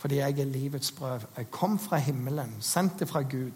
fordi 0.03 0.15
jeg 0.15 0.39
er 0.39 0.45
livets 0.45 0.91
brød. 0.91 1.19
Jeg 1.37 1.51
kom 1.51 1.79
fra 1.79 1.97
himmelen, 1.97 2.57
sendt 2.59 3.09
fra 3.09 3.21
Gud. 3.21 3.51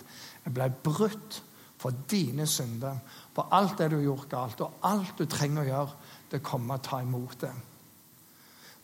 Jeg 0.45 0.53
ble 0.53 0.69
brutt 0.83 1.43
for 1.77 1.93
dine 2.09 2.47
synder, 2.47 2.97
for 3.35 3.47
alt 3.51 3.77
det 3.77 3.91
du 3.91 3.97
har 3.99 4.03
gjort 4.03 4.29
galt. 4.29 4.61
Og 4.61 4.85
alt 4.89 5.17
du 5.17 5.25
trenger 5.25 5.63
å 5.63 5.67
gjøre, 5.67 6.13
det 6.31 6.43
kommer 6.43 6.77
å 6.77 6.83
ta 6.83 7.01
imot 7.01 7.41
det. 7.41 7.53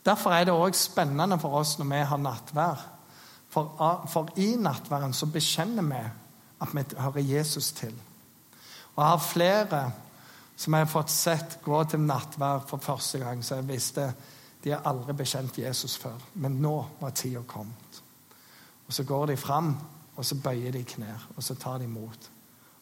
Derfor 0.04 0.34
er 0.36 0.44
det 0.44 0.54
òg 0.54 0.76
spennende 0.76 1.38
for 1.40 1.60
oss 1.60 1.78
når 1.78 1.90
vi 1.90 2.02
har 2.10 2.20
nattvær. 2.20 2.84
For, 3.54 4.04
for 4.10 4.32
i 4.42 4.54
nattværen 4.58 5.14
så 5.14 5.26
bekjenner 5.30 5.86
vi 5.88 6.02
at 6.64 6.74
vi 6.74 6.84
hører 6.98 7.28
Jesus 7.28 7.72
til. 7.72 7.94
Og 8.94 9.02
jeg 9.02 9.10
har 9.10 9.22
flere 9.22 9.82
som 10.56 10.74
jeg 10.74 10.86
har 10.86 10.90
fått 10.90 11.10
sett 11.10 11.58
gå 11.64 11.80
til 11.90 12.04
nattvær 12.04 12.62
for 12.68 12.82
første 12.82 13.18
gang, 13.18 13.42
så 13.44 13.58
jeg 13.58 13.68
visste 13.68 14.12
de 14.64 14.72
har 14.72 14.86
aldri 14.88 15.12
bekjent 15.12 15.58
Jesus 15.58 15.96
før, 16.00 16.20
men 16.40 16.60
nå 16.62 16.76
var 17.00 17.12
tida 17.12 17.42
kommet. 17.46 18.02
Og 18.86 18.92
Så 18.92 19.04
går 19.04 19.26
de 19.26 19.36
fram, 19.36 19.76
og 20.16 20.24
så 20.24 20.34
bøyer 20.34 20.72
de 20.72 20.84
knær, 20.84 21.26
og 21.36 21.42
så 21.42 21.54
tar 21.54 21.78
de 21.78 21.84
imot. 21.84 22.30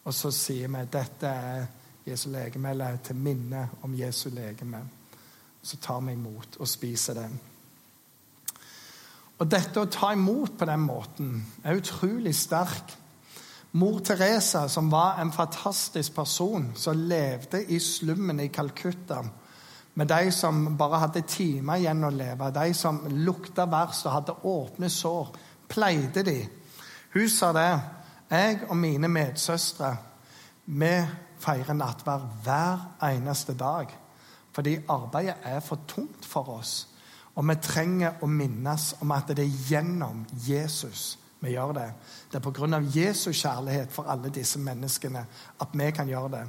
Og 0.05 0.15
så 0.15 0.33
sier 0.35 0.71
vi 0.73 0.83
dette 0.91 1.29
er 1.29 1.67
Jesu 2.07 2.29
legeme, 2.31 2.71
eller 2.71 2.99
til 3.05 3.17
minne 3.17 3.69
om 3.83 3.95
Jesu 3.95 4.29
legeme. 4.35 4.83
Så 5.62 5.79
tar 5.79 6.01
vi 6.03 6.17
imot 6.17 6.59
og 6.59 6.69
spiser 6.69 7.21
den. 7.21 7.38
Og 9.38 9.51
dette 9.51 9.83
å 9.83 9.91
ta 9.91 10.12
imot 10.15 10.57
på 10.59 10.67
den 10.67 10.83
måten 10.87 11.38
er 11.65 11.79
utrolig 11.79 12.35
sterk. 12.35 12.97
Mor 13.73 14.03
Teresa, 14.05 14.67
som 14.69 14.91
var 14.93 15.21
en 15.23 15.33
fantastisk 15.33 16.15
person, 16.15 16.73
som 16.77 17.07
levde 17.09 17.62
i 17.73 17.79
slummen 17.81 18.41
i 18.41 18.51
Calcutta 18.53 19.23
med 19.95 20.09
de 20.09 20.31
som 20.33 20.77
bare 20.77 21.03
hadde 21.03 21.25
timer 21.29 21.81
igjen 21.81 22.05
å 22.05 22.12
leve, 22.12 22.51
de 22.55 22.75
som 22.77 23.03
lukta 23.25 23.67
verst 23.69 24.07
og 24.07 24.15
hadde 24.17 24.37
åpne 24.49 24.88
sår, 24.93 25.33
pleide 25.69 26.25
de. 26.25 26.38
Hun 27.12 27.29
sa 27.29 27.53
det. 27.57 27.73
Jeg 28.33 28.62
og 28.68 28.77
mine 28.77 29.09
medsøstre 29.12 29.97
vi 30.66 30.92
feirer 31.42 31.77
nattverd 31.77 32.23
hver 32.45 32.87
eneste 33.05 33.53
dag. 33.59 33.90
Fordi 34.53 34.79
arbeidet 34.88 35.35
er 35.42 35.61
for 35.61 35.79
tungt 35.88 36.27
for 36.27 36.49
oss. 36.49 36.88
Og 37.35 37.45
vi 37.49 37.57
trenger 37.61 38.23
å 38.23 38.29
minnes 38.29 38.95
om 39.01 39.12
at 39.12 39.33
det 39.37 39.45
er 39.45 39.59
gjennom 39.68 40.25
Jesus 40.49 41.18
vi 41.42 41.57
gjør 41.57 41.73
det. 41.75 41.88
Det 42.31 42.38
er 42.38 42.45
pga. 42.45 42.79
Jesu 42.95 43.33
kjærlighet 43.33 43.92
for 43.92 44.07
alle 44.09 44.31
disse 44.31 44.61
menneskene 44.62 45.25
at 45.61 45.73
vi 45.75 45.90
kan 45.90 46.09
gjøre 46.09 46.31
det. 46.37 46.42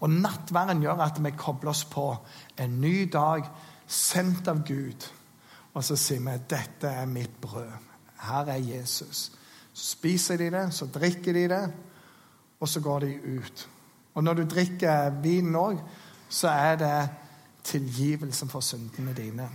Og 0.00 0.10
nattverden 0.10 0.80
gjør 0.82 1.02
at 1.04 1.20
vi 1.24 1.34
kobler 1.36 1.70
oss 1.70 1.84
på 1.84 2.16
en 2.56 2.80
ny 2.80 3.10
dag, 3.12 3.44
sendt 3.86 4.48
av 4.48 4.64
Gud. 4.64 5.04
Og 5.74 5.84
så 5.84 5.96
sier 5.96 6.24
vi 6.24 6.38
dette 6.48 6.88
er 6.88 7.06
mitt 7.06 7.36
brød. 7.40 7.70
Her 8.24 8.48
er 8.54 8.64
Jesus. 8.64 9.28
Så 9.78 9.92
spiser 9.92 10.36
de 10.36 10.50
det, 10.50 10.74
så 10.74 10.86
drikker 10.90 11.32
de 11.32 11.48
det, 11.48 11.72
og 12.60 12.68
så 12.68 12.80
går 12.80 12.98
de 12.98 13.12
ut. 13.38 13.68
Og 14.14 14.24
når 14.24 14.34
du 14.34 14.44
drikker 14.50 15.10
vinen 15.22 15.54
òg, 15.54 15.78
så 16.28 16.50
er 16.50 16.76
det 16.76 17.08
tilgivelsen 17.64 18.50
for 18.50 18.60
syndene 18.60 19.14
dine. 19.14 19.46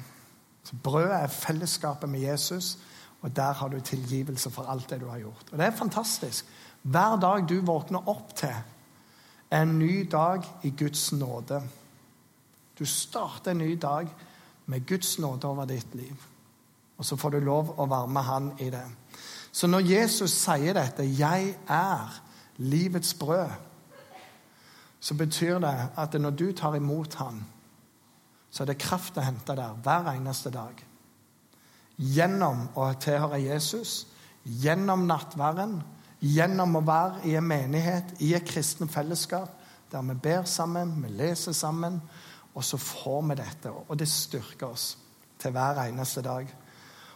Så 0.64 0.80
Brødet 0.84 1.18
er 1.18 1.28
fellesskapet 1.28 2.10
med 2.10 2.24
Jesus, 2.24 2.78
og 3.22 3.36
der 3.36 3.52
har 3.52 3.68
du 3.68 3.80
tilgivelse 3.80 4.52
for 4.52 4.64
alt 4.64 4.90
det 4.90 5.02
du 5.02 5.10
har 5.10 5.20
gjort. 5.20 5.52
Og 5.52 5.58
Det 5.58 5.66
er 5.66 5.76
fantastisk. 5.76 6.46
Hver 6.82 7.20
dag 7.20 7.50
du 7.50 7.60
våkner 7.66 8.08
opp 8.10 8.36
til, 8.36 8.56
er 9.52 9.62
en 9.62 9.80
ny 9.80 10.08
dag 10.12 10.44
i 10.64 10.74
Guds 10.80 11.12
nåde. 11.12 11.62
Du 12.80 12.86
starter 12.86 13.52
en 13.52 13.58
ny 13.58 13.76
dag 13.82 14.08
med 14.66 14.88
Guds 14.88 15.20
nåde 15.20 15.48
over 15.48 15.66
ditt 15.66 15.96
liv. 15.96 16.16
Og 16.98 17.06
så 17.06 17.16
får 17.16 17.30
du 17.30 17.40
lov 17.40 17.76
å 17.78 17.86
være 17.86 18.08
med 18.08 18.22
Han 18.22 18.52
i 18.60 18.70
det. 18.70 18.88
Så 19.54 19.68
når 19.70 19.86
Jesus 19.86 20.32
sier 20.32 20.74
dette 20.74 21.04
'Jeg 21.04 21.56
er 21.68 22.22
livets 22.58 23.14
brød', 23.14 23.54
så 25.00 25.14
betyr 25.14 25.60
det 25.60 25.90
at 25.98 26.14
når 26.14 26.30
du 26.30 26.52
tar 26.52 26.76
imot 26.76 27.14
Han, 27.14 27.46
så 28.50 28.64
er 28.64 28.66
det 28.66 28.78
kraft 28.78 29.18
å 29.18 29.22
hente 29.22 29.56
der 29.56 29.74
hver 29.84 30.12
eneste 30.14 30.50
dag. 30.50 30.86
Gjennom 31.98 32.70
å 32.76 32.94
tilhøre 32.94 33.42
Jesus, 33.42 34.08
gjennom 34.46 35.08
nattværen, 35.08 35.84
gjennom 36.22 36.76
å 36.76 36.82
være 36.86 37.26
i 37.26 37.36
en 37.36 37.48
menighet, 37.48 38.14
i 38.20 38.34
et 38.34 38.46
kristent 38.46 38.92
fellesskap, 38.92 39.50
der 39.92 40.02
vi 40.02 40.14
ber 40.14 40.44
sammen, 40.44 41.04
vi 41.04 41.10
leser 41.10 41.52
sammen, 41.52 42.02
og 42.56 42.64
så 42.64 42.78
får 42.78 43.22
vi 43.22 43.36
dette. 43.36 43.72
Og 43.72 44.00
det 44.00 44.08
styrker 44.08 44.68
oss 44.68 44.98
til 45.40 45.52
hver 45.52 45.84
eneste 45.84 46.22
dag. 46.22 46.48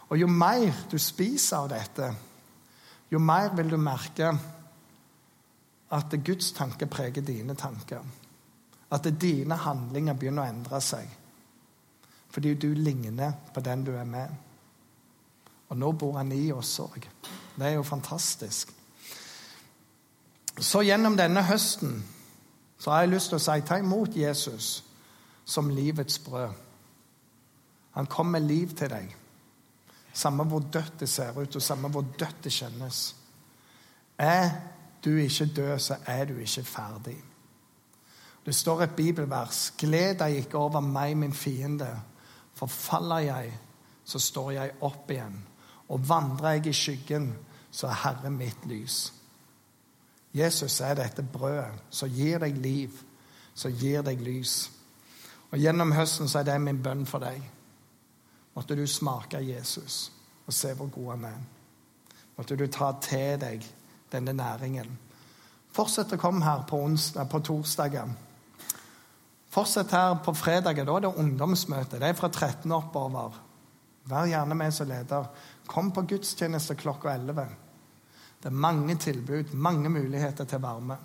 Og 0.08 0.20
jo 0.20 0.26
mer 0.26 0.86
du 0.90 0.98
spiser 0.98 1.56
av 1.56 1.68
dette, 1.72 2.08
jo 3.10 3.18
mer 3.18 3.52
vil 3.56 3.70
du 3.70 3.76
merke 3.80 4.32
at 5.90 6.16
Guds 6.24 6.52
tanke 6.52 6.86
preger 6.86 7.24
dine 7.24 7.54
tanker. 7.56 8.04
At 8.90 9.08
dine 9.20 9.56
handlinger 9.56 10.16
begynner 10.16 10.44
å 10.44 10.52
endre 10.52 10.80
seg. 10.84 11.08
Fordi 12.30 12.54
du 12.54 12.72
ligner 12.74 13.32
på 13.54 13.60
den 13.64 13.84
du 13.84 13.94
er 13.96 14.08
med. 14.08 14.32
Og 15.68 15.76
nå 15.76 15.92
bor 15.92 16.16
han 16.16 16.32
i 16.32 16.50
oss 16.52 16.78
òg. 16.80 17.08
Det 17.56 17.66
er 17.66 17.76
jo 17.76 17.84
fantastisk. 17.84 18.72
Så 20.58 20.82
gjennom 20.82 21.16
denne 21.16 21.44
høsten 21.46 22.00
så 22.78 22.90
har 22.90 23.04
jeg 23.04 23.12
lyst 23.12 23.32
til 23.32 23.38
å 23.38 23.42
si 23.42 23.64
ta 23.66 23.78
imot 23.80 24.16
Jesus 24.16 24.68
som 25.48 25.70
livets 25.70 26.18
brød. 26.22 26.52
Han 27.96 28.06
kom 28.06 28.32
med 28.32 28.46
liv 28.46 28.74
til 28.76 28.90
deg. 28.92 29.14
Samme 30.18 30.44
hvor 30.44 30.64
dødt 30.72 31.00
det 31.00 31.08
ser 31.08 31.36
ut, 31.38 31.56
og 31.56 31.62
samme 31.62 31.88
hvor 31.88 32.02
dødt 32.18 32.44
det 32.44 32.52
kjennes. 32.52 33.16
Er 34.18 34.50
du 35.04 35.10
ikke 35.16 35.46
død, 35.46 35.78
så 35.78 35.96
er 36.06 36.24
du 36.24 36.36
ikke 36.36 36.64
ferdig. 36.64 37.16
Det 38.46 38.54
står 38.54 38.82
et 38.82 38.96
bibelvers. 38.96 39.74
Gled 39.78 40.16
deg 40.18 40.40
ikke 40.40 40.58
over 40.58 40.80
meg, 40.80 41.16
min 41.16 41.32
fiende. 41.32 41.90
For 42.54 42.66
faller 42.66 43.18
jeg, 43.18 43.52
så 44.04 44.18
står 44.18 44.50
jeg 44.50 44.72
opp 44.80 45.10
igjen. 45.10 45.36
Og 45.88 46.08
vandrer 46.08 46.56
jeg 46.56 46.66
i 46.66 46.72
skyggen, 46.72 47.28
så 47.70 47.86
er 47.86 48.00
Herre 48.02 48.30
mitt 48.30 48.66
lys. 48.66 49.12
Jesus 50.34 50.80
er 50.80 50.98
dette 50.98 51.22
brødet 51.22 51.78
som 51.90 52.10
gir 52.10 52.42
deg 52.42 52.58
liv, 52.58 52.96
som 53.54 53.70
gir 53.70 54.02
deg 54.02 54.18
lys. 54.20 54.70
Og 55.52 55.58
Gjennom 55.58 55.92
høsten 55.92 56.28
så 56.28 56.40
er 56.42 56.50
det 56.50 56.58
min 56.60 56.82
bønn 56.82 57.06
for 57.06 57.22
deg. 57.22 57.38
Måtte 58.58 58.74
du 58.74 58.86
smake 58.90 59.38
Jesus 59.38 60.08
og 60.48 60.54
se 60.54 60.72
hvor 60.74 60.88
god 60.90 61.10
han 61.12 61.26
er. 61.28 61.42
Måtte 62.34 62.56
du 62.58 62.64
ta 62.66 62.88
til 63.02 63.36
deg 63.38 63.62
denne 64.10 64.32
næringen. 64.34 64.96
Fortsett 65.74 66.16
å 66.16 66.18
komme 66.18 66.42
her 66.42 66.64
på, 66.66 66.80
onsdag, 66.82 67.28
på 67.30 67.38
torsdager. 67.46 68.08
Fortsett 69.54 69.94
her 69.94 70.16
på 70.24 70.34
fredager. 70.34 70.88
Da 70.88 70.96
er 70.96 71.04
det 71.06 71.12
ungdomsmøte. 71.22 72.00
Det 72.02 72.08
er 72.08 72.18
fra 72.18 72.32
13 72.32 72.72
oppover. 72.74 73.36
Vær 74.10 74.26
gjerne 74.26 74.56
med 74.58 74.74
som 74.74 74.90
leder. 74.90 75.28
Kom 75.70 75.92
på 75.94 76.02
gudstjeneste 76.10 76.74
klokka 76.80 77.14
11. 77.14 77.44
Det 78.42 78.50
er 78.50 78.58
mange 78.66 78.96
tilbud, 78.98 79.54
mange 79.54 79.92
muligheter 79.92 80.50
til 80.50 80.64
varme. 80.66 80.98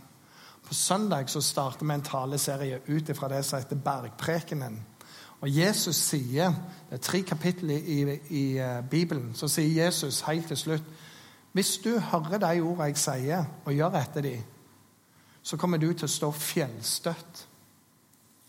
På 0.66 0.74
søndag 0.74 1.30
så 1.30 1.42
starter 1.42 1.86
vi 1.86 1.94
en 1.94 2.08
taleserie 2.08 2.82
ut 2.88 3.14
fra 3.18 3.30
det 3.30 3.44
som 3.46 3.62
heter 3.62 3.86
Bergprekenen. 3.86 4.80
Og 5.44 5.52
Jesus 5.52 5.96
sier, 5.96 6.54
Det 6.90 7.00
er 7.00 7.04
tre 7.04 7.22
kapitler 7.22 7.76
i, 7.78 8.20
i, 8.30 8.60
uh, 8.62 8.90
Bibelen. 8.90 9.32
Så 9.36 9.48
sier 9.48 9.86
Jesus 9.86 10.22
helt 10.22 10.48
til 10.48 10.58
slutt 10.58 10.84
Hvis 11.52 11.78
du 11.78 12.00
hører 12.00 12.38
de 12.38 12.62
ordene 12.62 12.84
jeg 12.84 12.98
sier, 12.98 13.46
og 13.66 13.74
gjør 13.74 13.98
etter 14.00 14.22
dem, 14.22 14.44
så 15.44 15.58
kommer 15.58 15.78
du 15.78 15.92
til 15.94 16.08
å 16.08 16.12
stå 16.12 16.32
fjellstøtt. 16.32 17.44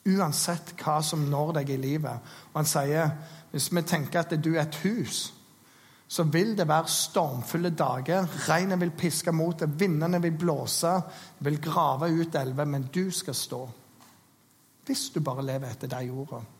Uansett 0.07 0.74
hva 0.78 1.00
som 1.02 1.26
når 1.28 1.52
deg 1.59 1.74
i 1.74 1.80
livet. 1.83 2.30
Og 2.52 2.61
han 2.62 2.68
sier 2.68 3.11
hvis 3.50 3.72
vi 3.74 3.83
tenker 3.83 4.22
at 4.22 4.37
du 4.44 4.54
er 4.54 4.62
et 4.62 4.80
hus, 4.85 5.33
så 6.09 6.22
vil 6.22 6.57
det 6.57 6.68
være 6.68 6.88
stormfulle 6.88 7.70
dager. 7.70 8.26
Regnet 8.48 8.80
vil 8.80 8.94
piske 8.96 9.33
mot 9.33 9.59
det, 9.61 9.72
vindene 9.80 10.22
vil 10.22 10.38
blåse, 10.38 10.94
vil 11.38 11.61
grave 11.61 12.12
ut 12.12 12.35
elver, 12.35 12.64
men 12.64 12.88
du 12.94 13.11
skal 13.11 13.35
stå. 13.35 13.62
Hvis 14.87 15.09
du 15.14 15.20
bare 15.20 15.44
lever 15.44 15.70
etter 15.70 15.90
de 15.90 16.11
ordene. 16.11 16.54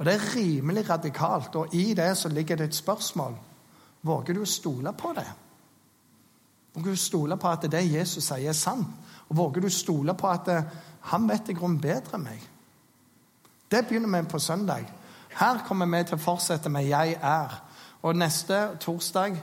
Og 0.00 0.06
Det 0.06 0.14
er 0.14 0.36
rimelig 0.36 0.90
radikalt, 0.90 1.56
og 1.56 1.74
i 1.74 1.94
det 1.94 2.16
så 2.16 2.28
ligger 2.28 2.56
det 2.56 2.64
et 2.64 2.74
spørsmål. 2.74 3.34
Våger 4.02 4.34
du 4.34 4.40
å 4.40 4.48
stole 4.48 4.92
på 4.96 5.12
det? 5.12 5.26
Våger 6.74 6.86
du 6.88 6.96
å 6.96 7.00
stole 7.02 7.36
på 7.36 7.48
at 7.48 7.66
det 7.68 7.82
Jesus 7.84 8.24
sier, 8.24 8.48
er 8.48 8.56
sant? 8.56 8.86
Og 9.28 9.36
våger 9.36 9.60
du 9.60 9.66
å 9.68 9.70
stole 9.70 10.14
på 10.16 10.30
at 10.30 10.48
han 11.12 11.28
vet 11.28 11.52
i 11.52 11.56
grunnen 11.58 11.82
bedre 11.82 12.16
enn 12.16 12.24
meg? 12.24 12.46
Det 13.70 13.82
begynner 13.86 14.22
vi 14.22 14.30
på 14.32 14.40
søndag. 14.40 14.88
Her 15.36 15.60
kommer 15.68 15.86
vi 15.86 16.04
til 16.04 16.16
å 16.16 16.24
fortsette 16.24 16.68
med 16.68 16.88
'Jeg 16.88 17.18
er'. 17.22 17.60
Og 18.02 18.16
neste 18.16 18.76
torsdag 18.80 19.36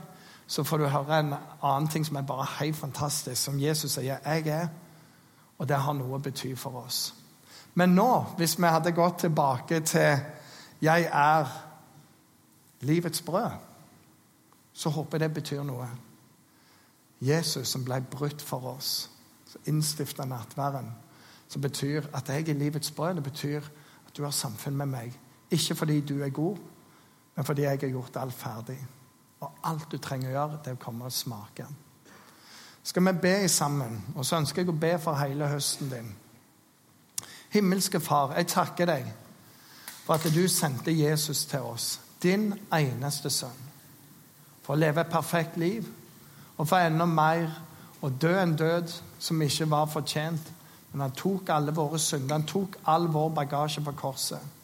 så 0.48 0.64
får 0.64 0.78
du 0.78 0.88
høre 0.88 1.20
en 1.20 1.36
annen 1.64 1.88
ting 1.88 2.06
som 2.06 2.16
er 2.16 2.22
bare 2.22 2.48
helt 2.60 2.76
fantastisk, 2.76 3.44
som 3.44 3.60
Jesus 3.60 3.92
sier 3.92 4.18
'jeg 4.26 4.48
er', 4.48 4.68
og 5.58 5.68
det 5.70 5.78
har 5.78 5.94
noe 5.94 6.16
å 6.16 6.22
bety 6.22 6.56
for 6.56 6.84
oss. 6.86 7.14
Men 7.76 7.90
nå, 7.90 8.26
hvis 8.38 8.58
vi 8.58 8.66
hadde 8.66 8.92
gått 8.92 9.18
tilbake 9.20 9.80
til 9.80 10.20
'jeg 10.82 11.10
er 11.12 11.46
livets 12.82 13.22
brød', 13.22 13.60
så 14.74 14.90
håper 14.90 15.18
jeg 15.18 15.20
det 15.20 15.34
betyr 15.34 15.64
noe. 15.64 15.90
Jesus 17.22 17.68
som 17.68 17.86
ble 17.86 18.02
brutt 18.12 18.42
for 18.42 18.76
oss, 18.76 19.10
som 19.46 19.62
innstifta 19.66 20.26
nattverden, 20.26 20.92
som 21.48 21.62
betyr 21.62 22.02
at 22.14 22.30
jeg 22.30 22.50
er 22.50 22.54
livets 22.54 22.92
brød. 22.92 23.16
Det 23.16 23.24
betyr 23.24 23.62
at 24.08 24.18
du 24.18 24.24
har 24.24 24.32
samfunn 24.32 24.78
med 24.78 24.86
meg. 24.86 25.20
Ikke 25.52 25.76
fordi 25.76 26.02
du 26.02 26.24
er 26.24 26.30
god, 26.30 26.58
men 27.36 27.46
fordi 27.46 27.62
jeg 27.62 27.80
har 27.80 27.90
gjort 27.90 28.18
alt 28.18 28.34
ferdig. 28.34 28.88
Og 29.40 29.52
alt 29.64 29.92
du 29.92 29.98
trenger 29.98 30.30
å 30.30 30.32
gjøre, 30.32 30.60
det 30.66 30.72
er 30.72 31.04
å 31.06 31.10
smake. 31.10 31.66
Skal 32.84 33.06
vi 33.06 33.12
be 33.22 33.48
sammen? 33.50 34.04
Og 34.16 34.26
så 34.26 34.38
ønsker 34.38 34.62
jeg 34.62 34.70
å 34.70 34.80
be 34.80 35.00
for 35.00 35.16
hele 35.16 35.48
høsten 35.48 35.90
din. 35.90 36.16
Himmelske 37.50 38.00
Far, 38.00 38.34
jeg 38.36 38.48
takker 38.48 38.86
deg 38.86 39.14
for 40.08 40.16
at 40.16 40.28
du 40.36 40.48
sendte 40.48 40.92
Jesus 40.96 41.46
til 41.46 41.66
oss, 41.68 42.00
din 42.24 42.54
eneste 42.74 43.30
sønn, 43.30 43.64
for 44.64 44.78
å 44.78 44.80
leve 44.80 45.04
et 45.04 45.12
perfekt 45.12 45.58
liv 45.60 45.84
og 46.58 46.68
for 46.68 46.80
enda 46.80 47.06
mer 47.06 47.50
å 48.02 48.10
dø 48.10 48.32
en 48.40 48.56
død 48.56 48.94
som 49.20 49.42
ikke 49.42 49.68
var 49.70 49.90
fortjent. 49.92 50.54
Men 50.92 51.04
han 51.04 51.18
tok 51.18 51.52
alle 51.52 51.74
våre 51.76 52.00
synder, 52.00 52.38
han 52.40 52.48
tok 52.48 52.80
all 52.88 53.10
vår 53.12 53.34
bagasje 53.36 53.84
på 53.84 53.94
korset. 54.00 54.56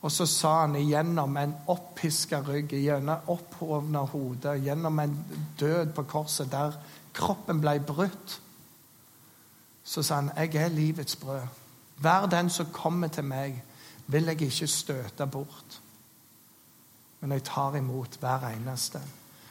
Og 0.00 0.12
så 0.12 0.26
sa 0.26 0.54
han 0.62 0.78
igjennom 0.80 1.36
en 1.36 1.54
opppiska 1.72 2.40
rygg, 2.46 2.72
gjennom 2.80 3.28
opphovna 3.32 4.06
hode, 4.08 4.56
gjennom 4.64 4.98
en 5.04 5.14
død 5.60 5.92
på 5.96 6.06
korset 6.08 6.50
der 6.52 6.80
kroppen 7.16 7.60
ble 7.60 7.78
brutt, 7.84 8.40
så 9.84 10.02
sa 10.02 10.14
han, 10.14 10.30
'Jeg 10.36 10.54
er 10.54 10.68
livets 10.68 11.16
brød'. 11.16 11.48
Vær 11.98 12.26
den 12.26 12.50
som 12.50 12.66
kommer 12.72 13.08
til 13.08 13.24
meg, 13.24 13.62
vil 14.06 14.30
jeg 14.30 14.42
ikke 14.42 14.66
støte 14.66 15.26
bort. 15.26 15.80
Men 17.20 17.32
jeg 17.32 17.44
tar 17.44 17.76
imot 17.76 18.18
hver 18.20 18.48
eneste. 18.52 19.00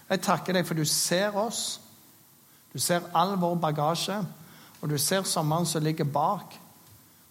Jeg 0.09 0.21
takker 0.21 0.53
deg 0.53 0.67
for 0.67 0.77
du 0.77 0.85
ser 0.85 1.35
oss. 1.37 1.81
Du 2.73 2.79
ser 2.79 3.07
all 3.15 3.37
vår 3.39 3.55
bagasje, 3.55 4.17
og 4.81 4.89
du 4.89 4.97
ser 4.99 5.23
sommeren 5.23 5.65
som 5.65 5.83
ligger 5.83 6.05
bak. 6.05 6.57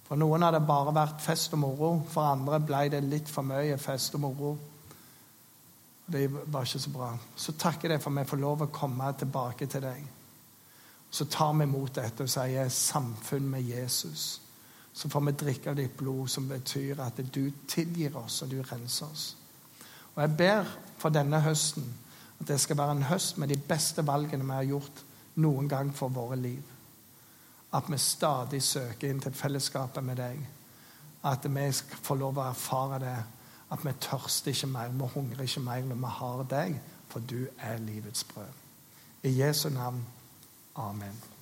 For 0.05 0.21
noen 0.21 0.43
har 0.45 0.53
det 0.53 0.67
bare 0.67 0.93
vært 0.95 1.23
fest 1.25 1.55
og 1.57 1.63
moro. 1.63 1.91
For 2.11 2.27
andre 2.29 2.61
ble 2.61 2.87
det 2.93 3.03
litt 3.05 3.31
for 3.31 3.47
mye 3.47 3.79
fest 3.81 4.17
og 4.17 4.25
moro. 4.25 4.55
Det 6.07 6.27
var 6.33 6.67
ikke 6.67 6.81
så 6.81 6.93
bra. 6.93 7.11
Så 7.37 7.57
takker 7.57 7.95
jeg 7.95 8.03
for 8.03 8.13
at 8.13 8.21
vi 8.21 8.31
får 8.31 8.43
lov 8.43 8.67
å 8.67 8.73
komme 8.73 9.13
tilbake 9.19 9.69
til 9.71 9.85
deg. 9.85 10.05
Så 11.11 11.25
tar 11.31 11.53
vi 11.57 11.65
imot 11.65 11.95
dette 11.95 12.25
og 12.25 12.29
sier 12.29 12.69
'samfunn 12.69 13.49
med 13.49 13.63
Jesus' 13.63 14.44
så 14.95 15.09
får 15.11 15.21
vi 15.21 15.33
drikke 15.33 15.71
av 15.71 15.77
ditt 15.77 15.97
blod, 15.97 16.29
som 16.31 16.49
betyr 16.49 17.01
at 17.03 17.19
du 17.35 17.51
tilgir 17.69 18.17
oss, 18.17 18.43
og 18.43 18.51
du 18.51 18.61
renser 18.63 19.07
oss. 19.11 19.25
Og 20.15 20.23
jeg 20.23 20.37
ber 20.39 20.71
for 20.99 21.11
denne 21.11 21.41
høsten 21.43 21.89
at 22.41 22.47
det 22.49 22.61
skal 22.61 22.79
være 22.79 22.95
en 22.99 23.09
høst 23.09 23.39
med 23.39 23.51
de 23.51 23.59
beste 23.59 24.07
valgene 24.07 24.47
vi 24.47 24.55
har 24.55 24.71
gjort 24.71 25.03
noen 25.43 25.69
gang 25.69 25.91
for 25.95 26.15
våre 26.15 26.39
liv. 26.39 26.63
At 27.75 27.91
vi 27.91 27.99
stadig 27.99 28.63
søker 28.63 29.11
inn 29.11 29.21
til 29.21 29.35
fellesskapet 29.35 30.05
med 30.05 30.21
deg. 30.23 30.39
At 31.27 31.47
vi 31.51 31.69
får 31.75 32.21
lov 32.21 32.39
å 32.39 32.49
erfare 32.53 33.03
det. 33.03 33.19
At 33.75 33.83
vi 33.83 33.99
tørster 34.01 34.55
ikke 34.55 34.71
mer, 34.71 34.95
vi 34.95 35.13
hungrer 35.15 35.43
ikke 35.43 35.67
mer 35.67 35.87
når 35.89 36.03
vi 36.07 36.17
har 36.21 36.49
deg, 36.51 36.81
for 37.11 37.21
du 37.21 37.47
er 37.59 37.83
livets 37.83 38.25
brød. 38.31 38.63
I 39.25 39.39
Jesu 39.41 39.69
navn. 39.71 40.05
Amen. 40.77 41.34